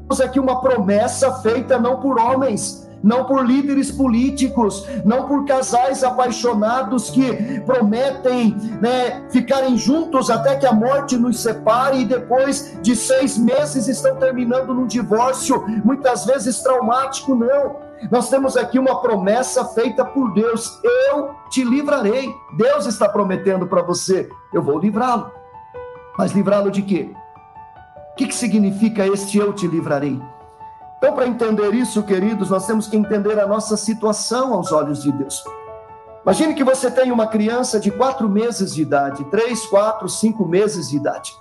Temos 0.01 0.21
aqui 0.21 0.39
uma 0.39 0.59
promessa 0.61 1.31
feita 1.35 1.77
não 1.77 2.01
por 2.01 2.19
homens, 2.19 2.89
não 3.01 3.25
por 3.25 3.45
líderes 3.45 3.89
políticos, 3.89 4.85
não 5.05 5.27
por 5.27 5.45
casais 5.45 6.03
apaixonados 6.03 7.09
que 7.09 7.59
prometem 7.61 8.55
né, 8.81 9.25
ficarem 9.29 9.77
juntos 9.77 10.29
até 10.29 10.55
que 10.55 10.65
a 10.65 10.73
morte 10.73 11.17
nos 11.17 11.41
separe 11.41 12.01
e 12.01 12.05
depois 12.05 12.77
de 12.81 12.95
seis 12.95 13.37
meses 13.37 13.87
estão 13.87 14.15
terminando 14.17 14.73
num 14.73 14.87
divórcio, 14.87 15.65
muitas 15.83 16.25
vezes 16.25 16.61
traumático, 16.61 17.33
não. 17.33 17.86
Nós 18.11 18.29
temos 18.29 18.55
aqui 18.55 18.77
uma 18.77 19.01
promessa 19.01 19.65
feita 19.65 20.05
por 20.05 20.33
Deus: 20.33 20.79
eu 21.09 21.35
te 21.49 21.63
livrarei. 21.63 22.33
Deus 22.53 22.85
está 22.85 23.09
prometendo 23.09 23.67
para 23.67 23.81
você: 23.81 24.29
eu 24.53 24.61
vou 24.61 24.79
livrá-lo. 24.79 25.31
Mas 26.17 26.31
livrá-lo 26.31 26.71
de 26.71 26.81
quê? 26.81 27.13
O 28.11 28.15
que, 28.15 28.27
que 28.27 28.35
significa 28.35 29.05
este 29.05 29.37
eu 29.37 29.53
te 29.53 29.67
livrarei? 29.67 30.19
Então, 30.97 31.13
para 31.13 31.27
entender 31.27 31.73
isso, 31.75 32.01
queridos, 32.01 32.49
nós 32.49 32.65
temos 32.65 32.87
que 32.87 32.97
entender 32.97 33.39
a 33.39 33.45
nossa 33.45 33.77
situação 33.77 34.53
aos 34.53 34.71
olhos 34.71 35.03
de 35.03 35.11
Deus. 35.11 35.43
Imagine 36.23 36.55
que 36.55 36.63
você 36.63 36.89
tem 36.89 37.11
uma 37.11 37.27
criança 37.27 37.79
de 37.79 37.91
quatro 37.91 38.27
meses 38.27 38.73
de 38.73 38.81
idade, 38.81 39.23
três, 39.25 39.65
quatro, 39.67 40.09
cinco 40.09 40.45
meses 40.45 40.89
de 40.89 40.97
idade. 40.97 41.31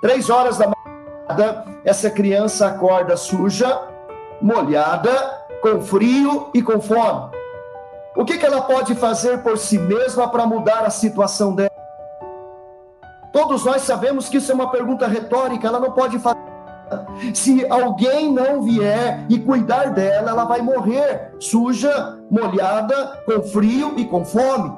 Três 0.00 0.28
horas 0.28 0.58
da 0.58 0.66
madrugada, 0.68 1.64
essa 1.84 2.10
criança 2.10 2.66
acorda 2.66 3.16
suja, 3.16 3.80
molhada, 4.42 5.45
com 5.62 5.80
frio 5.80 6.50
e 6.54 6.62
com 6.62 6.80
fome. 6.80 7.30
O 8.16 8.24
que, 8.24 8.38
que 8.38 8.46
ela 8.46 8.62
pode 8.62 8.94
fazer 8.94 9.42
por 9.42 9.58
si 9.58 9.78
mesma 9.78 10.28
para 10.28 10.46
mudar 10.46 10.84
a 10.84 10.90
situação 10.90 11.54
dela? 11.54 11.70
Todos 13.32 13.64
nós 13.64 13.82
sabemos 13.82 14.28
que 14.28 14.38
isso 14.38 14.50
é 14.50 14.54
uma 14.54 14.70
pergunta 14.70 15.06
retórica, 15.06 15.68
ela 15.68 15.78
não 15.78 15.92
pode 15.92 16.18
fazer. 16.18 16.40
Se 17.34 17.66
alguém 17.68 18.32
não 18.32 18.62
vier 18.62 19.26
e 19.28 19.38
cuidar 19.38 19.90
dela, 19.92 20.30
ela 20.30 20.44
vai 20.44 20.62
morrer 20.62 21.34
suja, 21.38 22.18
molhada, 22.30 23.22
com 23.26 23.42
frio 23.42 23.94
e 23.96 24.04
com 24.04 24.24
fome. 24.24 24.72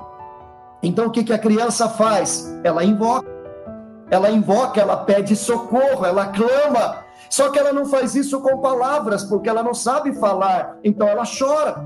Então 0.83 1.07
o 1.07 1.11
que, 1.11 1.23
que 1.23 1.33
a 1.33 1.39
criança 1.39 1.89
faz? 1.89 2.49
Ela 2.65 2.85
invoca. 2.85 3.29
Ela 4.11 4.31
invoca, 4.31 4.81
ela 4.81 4.97
pede 4.97 5.37
socorro, 5.37 6.05
ela 6.07 6.29
clama, 6.29 7.05
só 7.31 7.51
que 7.51 7.59
ela 7.59 7.73
não 7.73 7.87
faz 7.87 8.15
isso 8.15 8.41
com 8.41 8.61
palavras, 8.61 9.25
porque 9.25 9.49
ela 9.49 9.63
não 9.63 9.75
sabe 9.75 10.13
falar, 10.15 10.77
então 10.83 11.07
ela 11.07 11.25
chora. 11.25 11.77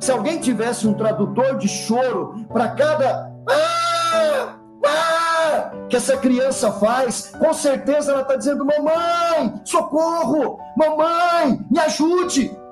Se 0.00 0.10
alguém 0.10 0.38
tivesse 0.38 0.86
um 0.86 0.94
tradutor 0.94 1.56
de 1.56 1.68
choro 1.68 2.46
para 2.52 2.68
cada 2.70 3.32
ah, 3.48 4.56
ah, 4.84 5.70
que 5.88 5.96
essa 5.96 6.16
criança 6.16 6.72
faz, 6.72 7.32
com 7.38 7.52
certeza 7.54 8.12
ela 8.12 8.22
está 8.22 8.36
dizendo: 8.36 8.64
Mamãe, 8.64 9.60
socorro! 9.64 10.58
Mamãe, 10.76 11.64
me 11.70 11.78
ajude! 11.78 12.63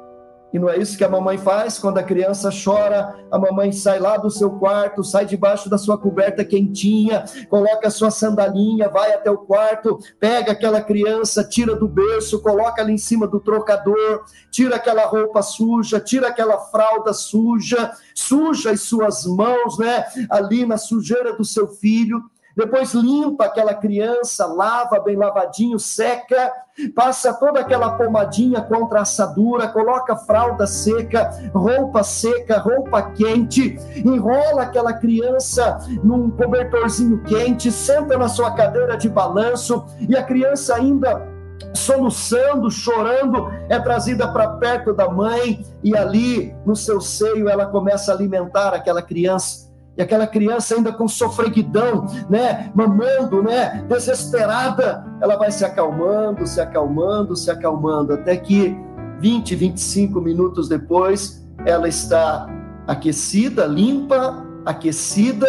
E 0.53 0.59
não 0.59 0.69
é 0.69 0.77
isso 0.77 0.99
que 0.99 1.05
a 1.05 1.09
mamãe 1.09 1.39
faz 1.39 1.79
quando 1.79 1.99
a 1.99 2.03
criança 2.03 2.51
chora. 2.51 3.17
A 3.31 3.39
mamãe 3.39 3.73
sai 3.73 3.99
lá 3.99 4.17
do 4.19 4.31
seu 4.31 4.51
quarto, 4.51 5.03
sai 5.03 5.25
debaixo 5.25 5.71
da 5.71 5.79
sua 5.79 5.97
coberta 5.97 6.45
quentinha, 6.45 7.25
coloca 7.49 7.89
a 7.89 7.91
sua 7.91 8.11
sandalinha, 8.11 8.89
vai 8.89 9.13
até 9.13 9.31
o 9.31 9.39
quarto, 9.39 9.99
pega 10.21 10.53
aquela 10.53 10.83
criança, 10.83 11.43
tira 11.43 11.75
do 11.75 11.89
berço, 11.89 12.43
coloca 12.43 12.83
ali 12.83 12.93
em 12.93 12.99
cima 12.99 13.27
do 13.27 13.41
trocador, 13.41 14.25
tira 14.51 14.77
aquela 14.77 15.07
roupa 15.07 15.41
suja, 15.41 15.99
tira 15.99 16.29
aquela 16.29 16.59
fralda 16.59 17.15
suja, 17.15 17.93
suja 18.15 18.73
as 18.73 18.83
suas 18.83 19.25
mãos, 19.25 19.79
né? 19.79 20.05
Ali 20.29 20.67
na 20.67 20.77
sujeira 20.77 21.35
do 21.35 21.45
seu 21.45 21.69
filho 21.69 22.23
depois 22.57 22.93
limpa 22.93 23.47
aquela 23.47 23.75
criança, 23.75 24.47
lava 24.47 25.01
bem 25.01 25.17
lavadinho, 25.17 25.79
seca, 25.79 26.53
passa 26.95 27.33
toda 27.33 27.61
aquela 27.61 27.93
pomadinha 27.97 28.61
contra 28.61 29.01
a 29.01 29.03
assadura, 29.03 29.69
coloca 29.69 30.17
fralda 30.17 30.67
seca, 30.67 31.31
roupa 31.55 32.03
seca, 32.03 32.59
roupa 32.59 33.03
quente, 33.13 33.79
enrola 34.05 34.63
aquela 34.63 34.93
criança 34.93 35.79
num 36.03 36.31
cobertorzinho 36.31 37.23
quente, 37.25 37.73
senta 37.73 38.19
na 38.19 38.29
sua 38.29 38.51
cadeira 38.53 38.97
de 38.97 39.09
balanço 39.09 39.85
e 40.09 40.17
a 40.17 40.23
criança 40.23 40.75
ainda 40.75 41.31
soluçando, 41.75 42.71
chorando, 42.71 43.49
é 43.69 43.79
trazida 43.79 44.29
para 44.29 44.49
perto 44.57 44.93
da 44.93 45.09
mãe 45.09 45.65
e 45.83 45.97
ali 45.97 46.55
no 46.67 46.77
seu 46.77 47.01
seio 47.01 47.49
ela 47.49 47.67
começa 47.67 48.13
a 48.13 48.15
alimentar 48.15 48.75
aquela 48.75 49.01
criança 49.01 49.72
e 49.97 50.03
aquela 50.03 50.27
criança 50.27 50.75
ainda 50.75 50.93
com 50.93 51.07
sofreguidão, 51.07 52.07
né, 52.29 52.71
mamando, 52.75 53.43
né, 53.43 53.85
desesperada, 53.89 55.05
ela 55.21 55.37
vai 55.37 55.51
se 55.51 55.65
acalmando, 55.65 56.47
se 56.47 56.61
acalmando, 56.61 57.37
se 57.37 57.51
acalmando, 57.51 58.15
até 58.15 58.37
que 58.37 58.77
20, 59.21 59.55
25 59.55 60.21
minutos 60.21 60.69
depois, 60.69 61.47
ela 61.67 61.87
está 61.89 62.47
aquecida, 62.87 63.67
limpa, 63.67 64.45
aquecida 64.65 65.47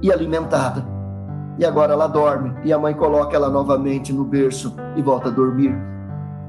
e 0.00 0.10
alimentada. 0.10 0.84
E 1.58 1.64
agora 1.64 1.92
ela 1.92 2.06
dorme, 2.06 2.54
e 2.64 2.72
a 2.72 2.78
mãe 2.78 2.94
coloca 2.94 3.36
ela 3.36 3.50
novamente 3.50 4.12
no 4.12 4.24
berço 4.24 4.74
e 4.96 5.02
volta 5.02 5.28
a 5.28 5.30
dormir. 5.30 5.91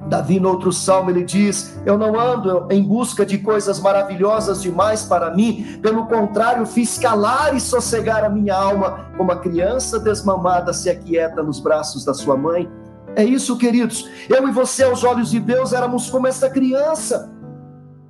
Davi, 0.07 0.39
no 0.39 0.49
outro 0.49 0.71
salmo, 0.71 1.09
ele 1.09 1.23
diz: 1.23 1.79
Eu 1.85 1.97
não 1.97 2.19
ando 2.19 2.67
em 2.69 2.83
busca 2.83 3.25
de 3.25 3.37
coisas 3.37 3.79
maravilhosas 3.79 4.61
demais 4.61 5.03
para 5.03 5.31
mim, 5.31 5.79
pelo 5.81 6.05
contrário, 6.07 6.65
fiz 6.65 6.97
calar 6.97 7.55
e 7.55 7.59
sossegar 7.59 8.23
a 8.23 8.29
minha 8.29 8.55
alma, 8.55 9.07
como 9.17 9.31
a 9.31 9.37
criança 9.37 9.99
desmamada 9.99 10.73
se 10.73 10.89
aquieta 10.89 11.41
nos 11.41 11.59
braços 11.59 12.03
da 12.03 12.13
sua 12.13 12.35
mãe. 12.35 12.69
É 13.15 13.23
isso, 13.23 13.57
queridos. 13.57 14.09
Eu 14.29 14.47
e 14.47 14.51
você, 14.51 14.83
aos 14.83 15.03
olhos 15.03 15.29
de 15.29 15.39
Deus, 15.39 15.71
éramos 15.71 16.09
como 16.09 16.27
essa 16.27 16.49
criança. 16.49 17.31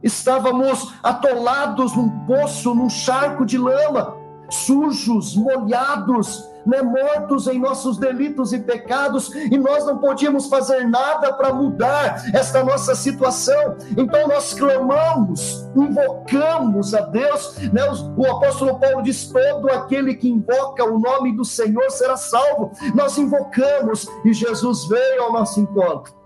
Estávamos 0.01 0.93
atolados 1.01 1.95
num 1.95 2.09
poço, 2.25 2.73
num 2.73 2.89
charco 2.89 3.45
de 3.45 3.57
lama, 3.57 4.15
sujos, 4.53 5.35
molhados, 5.35 6.49
né, 6.65 6.81
mortos 6.81 7.47
em 7.47 7.59
nossos 7.59 7.97
delitos 7.97 8.53
e 8.53 8.59
pecados, 8.59 9.33
e 9.33 9.57
nós 9.57 9.85
não 9.85 9.97
podíamos 9.97 10.47
fazer 10.47 10.87
nada 10.87 11.33
para 11.33 11.53
mudar 11.53 12.23
esta 12.33 12.63
nossa 12.63 12.95
situação. 12.95 13.75
Então 13.97 14.27
nós 14.27 14.53
clamamos, 14.53 15.67
invocamos 15.75 16.93
a 16.93 17.01
Deus. 17.01 17.57
Né? 17.71 17.81
O 18.15 18.25
apóstolo 18.25 18.79
Paulo 18.79 19.03
diz: 19.03 19.27
todo 19.27 19.69
aquele 19.69 20.15
que 20.15 20.29
invoca 20.29 20.85
o 20.85 20.99
nome 20.99 21.35
do 21.35 21.43
Senhor 21.43 21.89
será 21.91 22.15
salvo. 22.15 22.71
Nós 22.95 23.17
invocamos 23.17 24.07
e 24.23 24.33
Jesus 24.33 24.87
veio 24.87 25.23
ao 25.23 25.33
nosso 25.33 25.59
encontro 25.59 26.22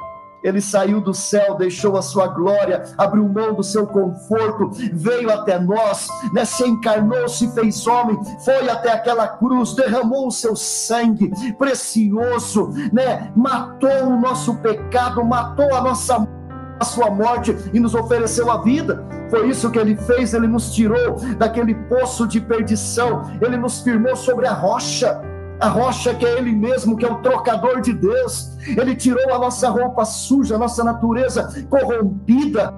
ele 0.48 0.62
saiu 0.62 1.02
do 1.02 1.14
céu, 1.14 1.56
deixou 1.56 1.98
a 1.98 2.02
sua 2.02 2.28
glória, 2.28 2.84
abriu 2.98 3.28
mão 3.28 3.54
do 3.54 3.64
seu 3.64 3.86
conforto, 3.86 4.72
veio 4.94 5.30
até 5.30 5.60
nós, 5.60 6.08
né, 6.34 6.46
se 6.46 6.66
encarnou, 6.66 7.28
se 7.28 7.52
fez 7.52 7.86
homem, 7.86 8.18
foi 8.46 8.70
até 8.70 8.94
aquela 8.94 9.28
cruz, 9.28 9.74
derramou 9.74 10.28
o 10.28 10.32
seu 10.32 10.56
sangue 10.56 11.32
precioso, 11.56 12.70
né, 12.94 13.32
matou 13.36 14.06
o 14.06 14.20
nosso 14.20 14.56
pecado, 14.56 15.24
matou 15.26 15.74
a 15.76 15.82
nossa 15.82 16.28
a 16.80 16.86
sua 16.86 17.10
morte 17.10 17.58
e 17.74 17.80
nos 17.80 17.96
ofereceu 17.96 18.52
a 18.52 18.62
vida. 18.62 19.04
Foi 19.32 19.50
isso 19.50 19.72
que 19.72 19.80
ele 19.80 19.96
fez, 19.96 20.36
ele 20.36 20.48
nos 20.48 20.72
tirou 20.72 21.16
daquele 21.36 21.74
poço 21.74 22.28
de 22.28 22.40
perdição, 22.40 23.24
ele 23.42 23.58
nos 23.58 23.82
firmou 23.82 24.16
sobre 24.16 24.46
a 24.46 24.54
rocha 24.54 25.20
a 25.60 25.68
rocha 25.68 26.14
que 26.14 26.26
é 26.26 26.38
Ele 26.38 26.52
mesmo, 26.52 26.96
que 26.96 27.06
é 27.06 27.12
o 27.12 27.22
trocador 27.22 27.82
de 27.82 27.94
Deus. 27.94 28.58
Ele 28.68 28.96
tirou 28.96 29.34
a 29.34 29.40
nossa 29.40 29.70
roupa 29.70 30.06
suja, 30.06 30.56
a 30.56 30.60
nossa 30.60 30.84
natureza 30.84 31.66
corrompida, 31.70 32.74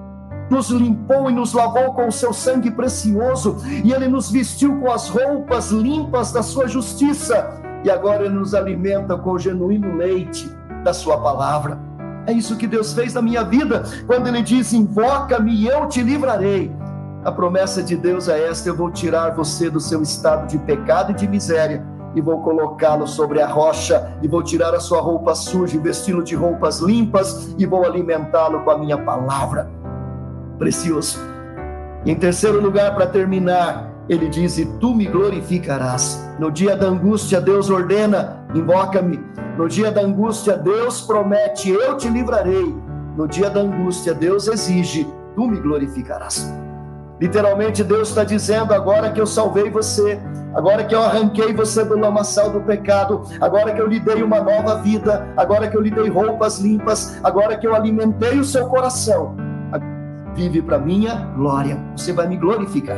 nos 0.50 0.70
limpou 0.70 1.30
e 1.30 1.32
nos 1.34 1.52
lavou 1.52 1.94
com 1.94 2.08
o 2.08 2.12
seu 2.12 2.32
sangue 2.32 2.70
precioso, 2.70 3.58
e 3.84 3.92
Ele 3.92 4.08
nos 4.08 4.30
vestiu 4.30 4.80
com 4.80 4.90
as 4.90 5.08
roupas 5.08 5.70
limpas 5.70 6.32
da 6.32 6.42
sua 6.42 6.66
justiça, 6.66 7.60
e 7.84 7.90
agora 7.90 8.24
Ele 8.24 8.34
nos 8.34 8.54
alimenta 8.54 9.16
com 9.16 9.32
o 9.32 9.38
genuíno 9.38 9.96
leite 9.96 10.50
da 10.82 10.92
Sua 10.92 11.18
palavra. 11.18 11.78
É 12.26 12.32
isso 12.32 12.56
que 12.56 12.66
Deus 12.66 12.92
fez 12.92 13.14
na 13.14 13.22
minha 13.22 13.44
vida, 13.44 13.84
quando 14.06 14.26
Ele 14.26 14.42
diz: 14.42 14.72
Invoca-me 14.72 15.54
e 15.54 15.68
eu 15.68 15.86
te 15.86 16.02
livrarei. 16.02 16.74
A 17.24 17.30
promessa 17.30 17.82
de 17.82 17.96
Deus 17.96 18.28
é 18.28 18.48
esta: 18.48 18.68
eu 18.68 18.76
vou 18.76 18.90
tirar 18.90 19.34
você 19.34 19.70
do 19.70 19.80
seu 19.80 20.02
estado 20.02 20.48
de 20.48 20.58
pecado 20.58 21.12
e 21.12 21.14
de 21.14 21.28
miséria 21.28 21.86
e 22.14 22.20
vou 22.20 22.42
colocá-lo 22.42 23.06
sobre 23.06 23.40
a 23.40 23.46
rocha, 23.46 24.16
e 24.22 24.28
vou 24.28 24.42
tirar 24.42 24.74
a 24.74 24.80
sua 24.80 25.00
roupa 25.00 25.34
suja 25.34 25.76
e 25.76 25.78
vesti-lo 25.78 26.22
de 26.22 26.34
roupas 26.34 26.80
limpas, 26.80 27.54
e 27.58 27.66
vou 27.66 27.84
alimentá-lo 27.84 28.60
com 28.60 28.70
a 28.70 28.78
minha 28.78 28.98
palavra. 28.98 29.70
Precioso. 30.58 31.18
Em 32.04 32.14
terceiro 32.14 32.60
lugar, 32.60 32.94
para 32.94 33.06
terminar, 33.06 33.90
ele 34.08 34.28
diz: 34.28 34.58
E 34.58 34.66
tu 34.78 34.94
me 34.94 35.06
glorificarás. 35.06 36.26
No 36.38 36.50
dia 36.50 36.76
da 36.76 36.86
angústia, 36.86 37.40
Deus 37.40 37.70
ordena: 37.70 38.44
invoca-me. 38.54 39.20
No 39.56 39.68
dia 39.68 39.90
da 39.90 40.00
angústia, 40.00 40.56
Deus 40.56 41.02
promete: 41.02 41.70
Eu 41.70 41.96
te 41.96 42.08
livrarei. 42.08 42.74
No 43.16 43.28
dia 43.28 43.50
da 43.50 43.60
angústia, 43.60 44.14
Deus 44.14 44.48
exige: 44.48 45.06
Tu 45.36 45.46
me 45.46 45.60
glorificarás. 45.60 46.52
Literalmente, 47.20 47.84
Deus 47.84 48.08
está 48.08 48.24
dizendo: 48.24 48.72
agora 48.72 49.12
que 49.12 49.20
eu 49.20 49.26
salvei 49.26 49.70
você, 49.70 50.18
agora 50.54 50.84
que 50.84 50.94
eu 50.94 51.02
arranquei 51.02 51.52
você 51.52 51.84
do 51.84 51.98
lamaçal 51.98 52.50
do 52.50 52.60
pecado, 52.62 53.22
agora 53.40 53.74
que 53.74 53.80
eu 53.80 53.86
lhe 53.86 54.00
dei 54.00 54.22
uma 54.22 54.40
nova 54.40 54.76
vida, 54.76 55.28
agora 55.36 55.68
que 55.68 55.76
eu 55.76 55.82
lhe 55.82 55.90
dei 55.90 56.08
roupas 56.08 56.58
limpas, 56.58 57.20
agora 57.22 57.56
que 57.58 57.66
eu 57.66 57.74
alimentei 57.74 58.38
o 58.38 58.44
seu 58.44 58.66
coração, 58.66 59.36
vive 60.34 60.62
para 60.62 60.78
minha 60.78 61.14
glória. 61.36 61.78
Você 61.94 62.12
vai 62.12 62.26
me 62.26 62.36
glorificar. 62.36 62.96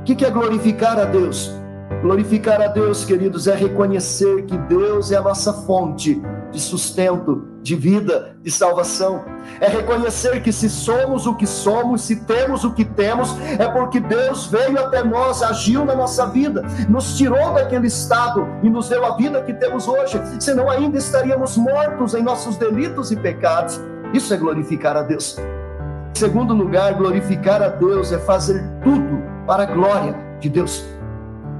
O 0.00 0.04
que 0.04 0.24
é 0.24 0.30
glorificar 0.30 0.98
a 0.98 1.04
Deus? 1.04 1.59
Glorificar 2.02 2.62
a 2.62 2.66
Deus, 2.66 3.04
queridos, 3.04 3.46
é 3.46 3.54
reconhecer 3.54 4.46
que 4.46 4.56
Deus 4.56 5.12
é 5.12 5.16
a 5.16 5.20
nossa 5.20 5.52
fonte 5.52 6.20
de 6.50 6.58
sustento, 6.58 7.46
de 7.62 7.76
vida, 7.76 8.36
de 8.42 8.50
salvação. 8.50 9.22
É 9.60 9.68
reconhecer 9.68 10.42
que 10.42 10.50
se 10.50 10.70
somos 10.70 11.26
o 11.26 11.34
que 11.34 11.46
somos, 11.46 12.00
se 12.00 12.24
temos 12.24 12.64
o 12.64 12.72
que 12.72 12.86
temos, 12.86 13.36
é 13.58 13.68
porque 13.68 14.00
Deus 14.00 14.46
veio 14.46 14.78
até 14.78 15.04
nós, 15.04 15.42
agiu 15.42 15.84
na 15.84 15.94
nossa 15.94 16.26
vida, 16.26 16.64
nos 16.88 17.18
tirou 17.18 17.52
daquele 17.52 17.88
estado 17.88 18.48
e 18.62 18.70
nos 18.70 18.88
deu 18.88 19.04
a 19.04 19.14
vida 19.14 19.42
que 19.42 19.52
temos 19.52 19.86
hoje. 19.86 20.18
Senão 20.40 20.70
ainda 20.70 20.96
estaríamos 20.96 21.58
mortos 21.58 22.14
em 22.14 22.22
nossos 22.22 22.56
delitos 22.56 23.12
e 23.12 23.16
pecados. 23.16 23.78
Isso 24.14 24.32
é 24.32 24.38
glorificar 24.38 24.96
a 24.96 25.02
Deus. 25.02 25.36
Em 25.38 26.18
segundo 26.18 26.54
lugar, 26.54 26.94
glorificar 26.94 27.62
a 27.62 27.68
Deus 27.68 28.10
é 28.10 28.18
fazer 28.18 28.64
tudo 28.82 29.22
para 29.46 29.64
a 29.64 29.66
glória 29.66 30.14
de 30.40 30.48
Deus. 30.48 30.99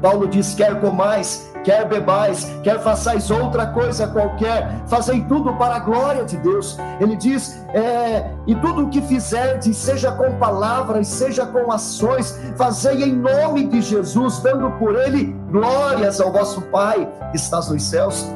Paulo 0.01 0.27
diz: 0.27 0.55
quer 0.55 0.81
comais, 0.81 1.51
quer 1.63 1.87
bebais, 1.87 2.51
quer 2.63 2.81
façais 2.81 3.31
outra 3.31 3.67
coisa 3.67 4.09
qualquer, 4.09 4.83
fazei 4.87 5.23
tudo 5.25 5.53
para 5.55 5.77
a 5.77 5.79
glória 5.81 6.25
de 6.25 6.37
Deus. 6.39 6.79
Ele 7.01 7.17
diz: 7.17 7.65
é, 7.75 8.31
e 8.47 8.55
tudo 8.57 8.85
o 8.85 8.91
que 8.91 9.01
fizerdes, 9.03 9.77
seja 9.77 10.11
com 10.13 10.33
palavras, 10.37 11.07
seja 11.07 11.47
com 11.47 11.71
ações, 11.71 12.39
fazei 12.57 13.03
em 13.03 13.15
nome 13.15 13.67
de 13.67 13.81
Jesus, 13.81 14.41
dando 14.41 14.71
por 14.73 14.97
ele 14.97 15.37
glórias 15.51 16.21
ao 16.21 16.33
vosso 16.33 16.63
Pai 16.63 17.09
que 17.31 17.37
estás 17.37 17.69
nos 17.69 17.83
céus. 17.83 18.27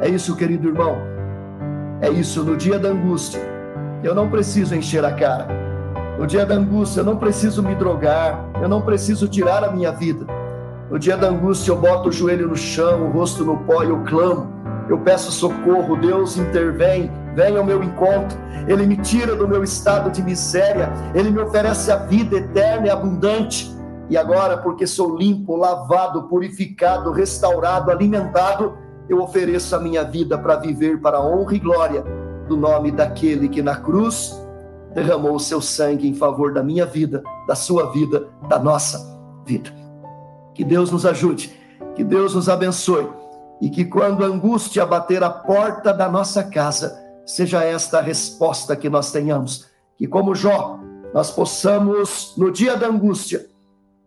É 0.00 0.08
isso, 0.08 0.34
querido 0.36 0.68
irmão. 0.68 0.96
É 2.00 2.08
isso, 2.08 2.42
no 2.42 2.56
dia 2.56 2.78
da 2.78 2.88
angústia, 2.88 3.40
eu 4.02 4.14
não 4.14 4.30
preciso 4.30 4.74
encher 4.74 5.04
a 5.04 5.12
cara. 5.12 5.46
No 6.18 6.26
dia 6.26 6.44
da 6.44 6.54
angústia, 6.54 7.00
eu 7.00 7.04
não 7.04 7.16
preciso 7.16 7.62
me 7.62 7.74
drogar, 7.74 8.42
eu 8.60 8.68
não 8.68 8.80
preciso 8.80 9.28
tirar 9.28 9.62
a 9.62 9.70
minha 9.70 9.92
vida 9.92 10.39
no 10.90 10.98
dia 10.98 11.16
da 11.16 11.28
angústia, 11.28 11.70
eu 11.70 11.76
boto 11.76 12.08
o 12.08 12.12
joelho 12.12 12.48
no 12.48 12.56
chão, 12.56 13.06
o 13.06 13.10
rosto 13.12 13.44
no 13.44 13.58
pó 13.58 13.84
e 13.84 13.90
eu 13.90 14.02
clamo. 14.04 14.52
Eu 14.88 14.98
peço 14.98 15.30
socorro, 15.30 15.96
Deus 15.96 16.36
intervém, 16.36 17.08
vem 17.36 17.56
ao 17.56 17.64
meu 17.64 17.80
encontro. 17.80 18.36
Ele 18.66 18.84
me 18.84 18.96
tira 18.96 19.36
do 19.36 19.46
meu 19.46 19.62
estado 19.62 20.10
de 20.10 20.20
miséria, 20.20 20.92
ele 21.14 21.30
me 21.30 21.38
oferece 21.38 21.92
a 21.92 21.96
vida 21.96 22.36
eterna 22.36 22.88
e 22.88 22.90
abundante. 22.90 23.72
E 24.08 24.16
agora, 24.16 24.56
porque 24.58 24.84
sou 24.84 25.16
limpo, 25.16 25.54
lavado, 25.54 26.24
purificado, 26.24 27.12
restaurado, 27.12 27.92
alimentado, 27.92 28.76
eu 29.08 29.22
ofereço 29.22 29.76
a 29.76 29.78
minha 29.78 30.02
vida 30.02 30.36
para 30.36 30.56
viver 30.56 31.00
para 31.00 31.18
a 31.18 31.24
honra 31.24 31.54
e 31.54 31.60
glória 31.60 32.04
do 32.48 32.56
nome 32.56 32.90
daquele 32.90 33.48
que 33.48 33.62
na 33.62 33.76
cruz 33.76 34.36
derramou 34.92 35.36
o 35.36 35.40
seu 35.40 35.60
sangue 35.60 36.08
em 36.08 36.14
favor 36.14 36.52
da 36.52 36.64
minha 36.64 36.84
vida, 36.84 37.22
da 37.46 37.54
sua 37.54 37.92
vida, 37.92 38.26
da 38.48 38.58
nossa 38.58 38.98
vida. 39.46 39.79
Que 40.60 40.64
Deus 40.66 40.90
nos 40.90 41.06
ajude, 41.06 41.58
que 41.96 42.04
Deus 42.04 42.34
nos 42.34 42.46
abençoe 42.46 43.08
e 43.62 43.70
que 43.70 43.82
quando 43.82 44.22
a 44.22 44.26
angústia 44.26 44.84
bater 44.84 45.24
a 45.24 45.30
porta 45.30 45.90
da 45.90 46.06
nossa 46.06 46.44
casa, 46.44 47.02
seja 47.24 47.64
esta 47.64 47.96
a 47.96 48.02
resposta 48.02 48.76
que 48.76 48.90
nós 48.90 49.10
tenhamos. 49.10 49.70
Que 49.96 50.06
como 50.06 50.34
Jó, 50.34 50.78
nós 51.14 51.30
possamos, 51.30 52.34
no 52.36 52.50
dia 52.50 52.76
da 52.76 52.88
angústia, 52.88 53.46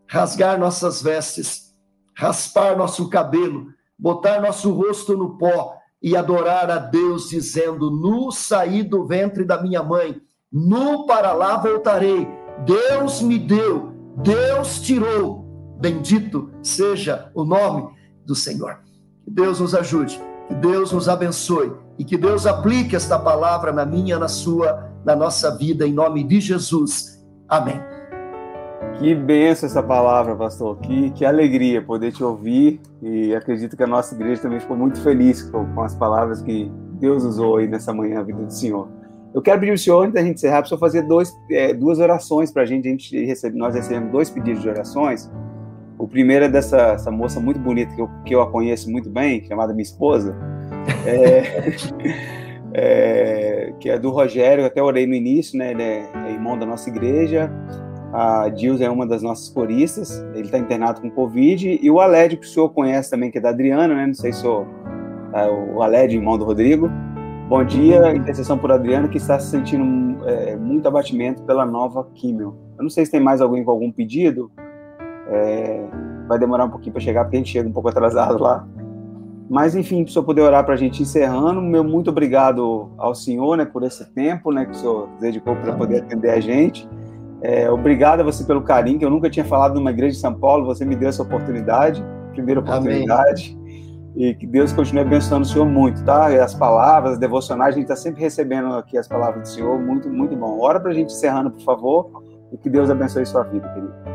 rasgar 0.07 0.59
nossas 0.59 1.01
vestes, 1.01 1.73
raspar 2.15 2.77
nosso 2.77 3.09
cabelo, 3.09 3.69
botar 3.97 4.39
nosso 4.39 4.71
rosto 4.73 5.17
no 5.17 5.39
pó 5.39 5.73
e 6.03 6.15
adorar 6.15 6.69
a 6.69 6.77
Deus, 6.77 7.29
dizendo: 7.29 7.89
Nu 7.89 8.31
saí 8.31 8.83
do 8.83 9.07
ventre 9.07 9.43
da 9.43 9.59
minha 9.59 9.81
mãe, 9.81 10.21
nu 10.51 11.07
para 11.07 11.33
lá 11.33 11.57
voltarei. 11.57 12.27
Deus 12.63 13.23
me 13.23 13.39
deu, 13.39 13.91
Deus 14.17 14.79
tirou, 14.79 15.42
Bendito 15.83 16.49
seja 16.61 17.29
o 17.35 17.43
nome 17.43 17.89
do 18.25 18.33
Senhor. 18.33 18.79
Que 19.25 19.29
Deus 19.29 19.59
nos 19.59 19.75
ajude, 19.75 20.17
que 20.47 20.55
Deus 20.55 20.93
nos 20.93 21.09
abençoe 21.09 21.73
e 21.99 22.05
que 22.05 22.15
Deus 22.15 22.47
aplique 22.47 22.95
esta 22.95 23.19
palavra 23.19 23.73
na 23.73 23.85
minha, 23.85 24.17
na 24.17 24.29
sua, 24.29 24.89
na 25.03 25.13
nossa 25.13 25.57
vida, 25.57 25.85
em 25.85 25.91
nome 25.91 26.23
de 26.23 26.39
Jesus. 26.39 27.21
Amém. 27.49 27.81
Que 28.97 29.13
benção 29.13 29.67
essa 29.67 29.83
palavra, 29.83 30.33
pastor. 30.37 30.77
Que, 30.77 31.11
que 31.11 31.25
alegria 31.25 31.81
poder 31.81 32.13
te 32.13 32.23
ouvir 32.23 32.79
e 33.01 33.35
acredito 33.35 33.75
que 33.75 33.83
a 33.83 33.87
nossa 33.87 34.15
igreja 34.15 34.41
também 34.43 34.61
ficou 34.61 34.77
muito 34.77 35.01
feliz 35.01 35.43
com, 35.43 35.65
com 35.65 35.81
as 35.81 35.93
palavras 35.93 36.41
que 36.41 36.71
Deus 36.93 37.25
usou 37.25 37.57
aí 37.57 37.67
nessa 37.67 37.93
manhã 37.93 38.19
na 38.19 38.23
vida 38.23 38.41
do 38.41 38.53
Senhor. 38.53 38.87
Eu 39.33 39.41
quero 39.41 39.59
pedir 39.59 39.71
ao 39.71 39.77
senhor, 39.77 40.03
antes 40.03 40.13
da 40.13 40.21
gente 40.21 40.35
encerrar, 40.35 40.61
para 40.61 40.65
o 40.65 40.69
senhor 40.69 40.79
fazer 40.79 41.01
dois, 41.01 41.35
é, 41.51 41.73
duas 41.73 41.99
orações 41.99 42.51
para 42.51 42.61
a 42.61 42.65
gente. 42.65 42.87
A 42.87 42.91
gente 42.91 43.25
recebe, 43.25 43.57
nós 43.57 43.75
recebemos 43.75 44.13
dois 44.13 44.29
pedidos 44.29 44.61
de 44.61 44.69
orações. 44.69 45.29
O 46.03 46.07
primeiro 46.07 46.43
é 46.43 46.49
dessa 46.49 47.09
moça 47.09 47.39
muito 47.39 47.61
bonita 47.61 47.95
que 47.95 48.01
eu, 48.01 48.09
que 48.25 48.35
eu 48.35 48.41
a 48.41 48.51
conheço 48.51 48.91
muito 48.91 49.09
bem, 49.09 49.41
chamada 49.45 49.71
minha 49.71 49.83
esposa. 49.83 50.35
É, 51.07 51.71
é, 52.75 53.73
que 53.79 53.89
é 53.89 53.97
do 53.97 54.09
Rogério, 54.09 54.65
até 54.65 54.83
orei 54.83 55.07
no 55.07 55.13
início, 55.13 55.57
né? 55.57 55.71
Ele 55.71 55.81
é, 55.81 56.09
é 56.27 56.31
irmão 56.33 56.59
da 56.59 56.65
nossa 56.65 56.89
igreja. 56.89 57.49
A 58.11 58.49
Dils 58.49 58.81
é 58.81 58.89
uma 58.89 59.07
das 59.07 59.23
nossas 59.23 59.47
coristas, 59.47 60.21
ele 60.33 60.41
está 60.41 60.57
internado 60.57 60.99
com 60.99 61.09
Covid. 61.09 61.79
E 61.81 61.89
o 61.89 62.01
Aled, 62.01 62.35
que 62.35 62.45
o 62.45 62.49
senhor 62.49 62.67
conhece 62.71 63.09
também, 63.09 63.31
que 63.31 63.37
é 63.37 63.41
da 63.41 63.51
Adriana, 63.51 63.95
né? 63.95 64.05
Não 64.05 64.13
sei 64.13 64.33
se 64.33 64.45
o, 64.45 64.65
é, 65.33 65.49
o 65.49 65.81
Aled, 65.81 66.13
irmão 66.13 66.37
do 66.37 66.43
Rodrigo. 66.43 66.91
Bom 67.47 67.63
dia, 67.63 68.13
intercessão 68.13 68.57
por 68.57 68.73
Adriana, 68.73 69.07
que 69.07 69.17
está 69.17 69.39
se 69.39 69.51
sentindo 69.51 70.21
é, 70.27 70.57
muito 70.57 70.85
abatimento 70.85 71.43
pela 71.43 71.65
nova 71.65 72.05
químio. 72.13 72.57
Eu 72.77 72.83
não 72.83 72.89
sei 72.89 73.05
se 73.05 73.11
tem 73.11 73.21
mais 73.21 73.39
alguém 73.39 73.63
com 73.63 73.71
algum 73.71 73.89
pedido. 73.89 74.51
É, 75.33 75.85
vai 76.27 76.39
demorar 76.39 76.65
um 76.65 76.69
pouquinho 76.69 76.93
para 76.93 77.01
chegar, 77.01 77.23
porque 77.23 77.37
a 77.37 77.39
gente 77.39 77.51
chega 77.51 77.67
um 77.67 77.73
pouco 77.73 77.89
atrasado 77.89 78.41
lá. 78.41 78.67
Mas, 79.49 79.75
enfim, 79.75 80.03
para 80.03 80.19
o 80.19 80.23
poder 80.23 80.41
orar 80.41 80.65
para 80.65 80.73
a 80.73 80.77
gente 80.77 81.01
encerrando, 81.03 81.61
meu 81.61 81.83
muito 81.83 82.09
obrigado 82.09 82.89
ao 82.97 83.13
senhor 83.13 83.57
né, 83.57 83.65
por 83.65 83.83
esse 83.83 84.05
tempo 84.13 84.51
né, 84.51 84.65
que 84.65 84.71
o 84.71 84.75
senhor 84.75 85.09
dedicou 85.19 85.55
para 85.57 85.73
poder 85.73 86.01
atender 86.01 86.31
a 86.31 86.39
gente. 86.39 86.87
É, 87.41 87.69
obrigado 87.69 88.21
a 88.21 88.23
você 88.23 88.45
pelo 88.45 88.61
carinho, 88.61 88.97
que 88.97 89.05
eu 89.05 89.09
nunca 89.09 89.29
tinha 89.29 89.43
falado 89.43 89.75
numa 89.75 89.91
igreja 89.91 90.13
de 90.13 90.21
São 90.21 90.33
Paulo, 90.33 90.65
você 90.65 90.85
me 90.85 90.95
deu 90.95 91.09
essa 91.09 91.21
oportunidade, 91.21 92.03
primeira 92.31 92.61
oportunidade. 92.61 93.57
Amém. 93.59 93.63
E 94.15 94.33
que 94.35 94.47
Deus 94.47 94.71
continue 94.71 95.01
abençoando 95.01 95.43
o 95.43 95.47
senhor 95.47 95.65
muito, 95.65 96.03
tá? 96.05 96.31
E 96.31 96.39
as 96.39 96.53
palavras, 96.53 97.13
as 97.13 97.19
devocionais, 97.19 97.75
a 97.75 97.77
gente 97.77 97.83
está 97.85 97.95
sempre 97.95 98.21
recebendo 98.21 98.73
aqui 98.75 98.97
as 98.97 99.07
palavras 99.07 99.41
do 99.41 99.47
senhor, 99.47 99.77
muito, 99.79 100.09
muito 100.09 100.35
bom. 100.35 100.59
Ora 100.61 100.79
para 100.79 100.91
a 100.91 100.93
gente 100.93 101.11
encerrando, 101.11 101.51
por 101.51 101.61
favor, 101.61 102.23
e 102.51 102.57
que 102.57 102.69
Deus 102.69 102.89
abençoe 102.89 103.25
sua 103.25 103.43
vida, 103.43 103.67
querido. 103.69 104.12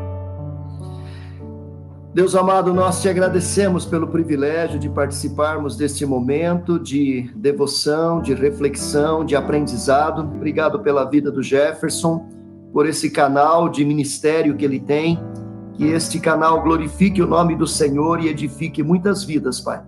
Deus 2.11 2.33
amado, 2.33 2.73
nós 2.73 3.03
te 3.03 3.07
agradecemos 3.07 3.85
pelo 3.85 4.07
privilégio 4.07 4.79
de 4.79 4.89
participarmos 4.89 5.77
deste 5.77 6.07
momento 6.07 6.79
de 6.79 7.29
devoção, 7.35 8.19
de 8.19 8.33
reflexão, 8.33 9.23
de 9.23 9.35
aprendizado. 9.35 10.23
Obrigado 10.23 10.79
pela 10.79 11.05
vida 11.05 11.31
do 11.31 11.43
Jefferson, 11.43 12.27
por 12.73 12.87
esse 12.87 13.11
canal 13.11 13.69
de 13.69 13.85
ministério 13.85 14.55
que 14.57 14.65
ele 14.65 14.79
tem. 14.79 15.19
Que 15.73 15.85
este 15.85 16.19
canal 16.19 16.63
glorifique 16.63 17.21
o 17.21 17.27
nome 17.27 17.55
do 17.55 17.67
Senhor 17.67 18.19
e 18.19 18.27
edifique 18.27 18.81
muitas 18.81 19.23
vidas, 19.23 19.59
Pai. 19.59 19.79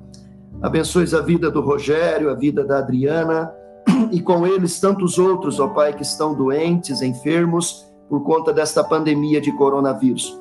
Abençoe 0.61 1.07
a 1.15 1.21
vida 1.21 1.49
do 1.49 1.59
Rogério, 1.59 2.29
a 2.29 2.35
vida 2.35 2.63
da 2.63 2.77
Adriana 2.77 3.51
e 4.11 4.21
com 4.21 4.45
eles 4.45 4.79
tantos 4.79 5.17
outros, 5.17 5.59
ó 5.59 5.69
Pai, 5.69 5.91
que 5.91 6.03
estão 6.03 6.35
doentes, 6.35 7.01
enfermos 7.01 7.83
por 8.07 8.23
conta 8.23 8.53
desta 8.53 8.83
pandemia 8.83 9.41
de 9.41 9.51
coronavírus. 9.53 10.39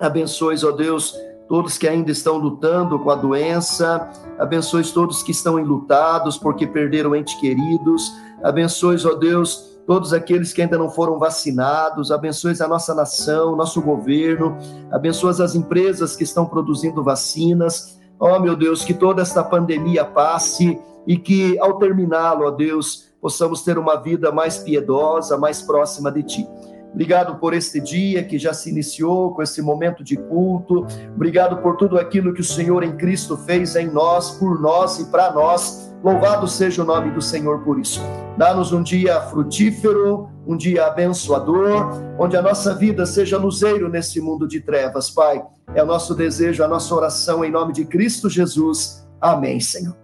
Abençoe, 0.00 0.56
ó 0.64 0.70
Deus, 0.70 1.14
todos 1.48 1.78
que 1.78 1.86
ainda 1.86 2.10
estão 2.10 2.36
lutando 2.36 2.98
com 2.98 3.10
a 3.10 3.14
doença. 3.14 4.10
Abençoe 4.38 4.84
todos 4.92 5.22
que 5.22 5.30
estão 5.30 5.58
enlutados 5.58 6.36
porque 6.36 6.66
perderam 6.66 7.14
entes 7.14 7.34
queridos. 7.34 8.12
Abençoe, 8.42 8.96
ó 9.06 9.14
Deus, 9.14 9.78
todos 9.86 10.12
aqueles 10.12 10.52
que 10.52 10.62
ainda 10.62 10.78
não 10.78 10.90
foram 10.90 11.18
vacinados. 11.18 12.10
Abençoe 12.10 12.54
a 12.60 12.68
nossa 12.68 12.94
nação, 12.94 13.56
nosso 13.56 13.80
governo. 13.80 14.56
Abençoe 14.90 15.42
as 15.42 15.54
empresas 15.54 16.16
que 16.16 16.24
estão 16.24 16.46
produzindo 16.46 17.02
vacinas. 17.02 17.98
Ó, 18.18 18.36
oh, 18.36 18.40
meu 18.40 18.56
Deus, 18.56 18.84
que 18.84 18.94
toda 18.94 19.22
esta 19.22 19.42
pandemia 19.42 20.04
passe 20.04 20.78
e 21.06 21.16
que 21.16 21.58
ao 21.58 21.78
terminá-lo, 21.78 22.46
ó 22.46 22.50
Deus, 22.50 23.10
possamos 23.20 23.62
ter 23.62 23.78
uma 23.78 23.96
vida 23.96 24.30
mais 24.32 24.58
piedosa, 24.58 25.36
mais 25.36 25.62
próxima 25.62 26.10
de 26.10 26.22
ti. 26.22 26.48
Obrigado 26.94 27.40
por 27.40 27.52
este 27.52 27.80
dia 27.80 28.22
que 28.22 28.38
já 28.38 28.54
se 28.54 28.70
iniciou 28.70 29.34
com 29.34 29.42
esse 29.42 29.60
momento 29.60 30.04
de 30.04 30.16
culto. 30.16 30.86
Obrigado 31.12 31.56
por 31.60 31.76
tudo 31.76 31.98
aquilo 31.98 32.32
que 32.32 32.40
o 32.40 32.44
Senhor 32.44 32.84
em 32.84 32.96
Cristo 32.96 33.36
fez 33.36 33.74
em 33.74 33.88
nós, 33.88 34.30
por 34.38 34.60
nós 34.60 35.00
e 35.00 35.06
para 35.06 35.32
nós. 35.32 35.92
Louvado 36.04 36.46
seja 36.46 36.82
o 36.82 36.86
nome 36.86 37.10
do 37.10 37.20
Senhor 37.20 37.64
por 37.64 37.80
isso. 37.80 38.00
Dá-nos 38.38 38.72
um 38.72 38.80
dia 38.80 39.20
frutífero, 39.22 40.28
um 40.46 40.56
dia 40.56 40.86
abençoador, 40.86 42.00
onde 42.16 42.36
a 42.36 42.42
nossa 42.42 42.74
vida 42.74 43.04
seja 43.06 43.38
luzeiro 43.38 43.88
nesse 43.88 44.20
mundo 44.20 44.46
de 44.46 44.60
trevas, 44.60 45.10
Pai. 45.10 45.42
É 45.74 45.82
o 45.82 45.86
nosso 45.86 46.14
desejo, 46.14 46.62
a 46.62 46.68
nossa 46.68 46.94
oração 46.94 47.44
em 47.44 47.50
nome 47.50 47.72
de 47.72 47.84
Cristo 47.84 48.30
Jesus. 48.30 49.04
Amém, 49.20 49.58
Senhor. 49.58 50.03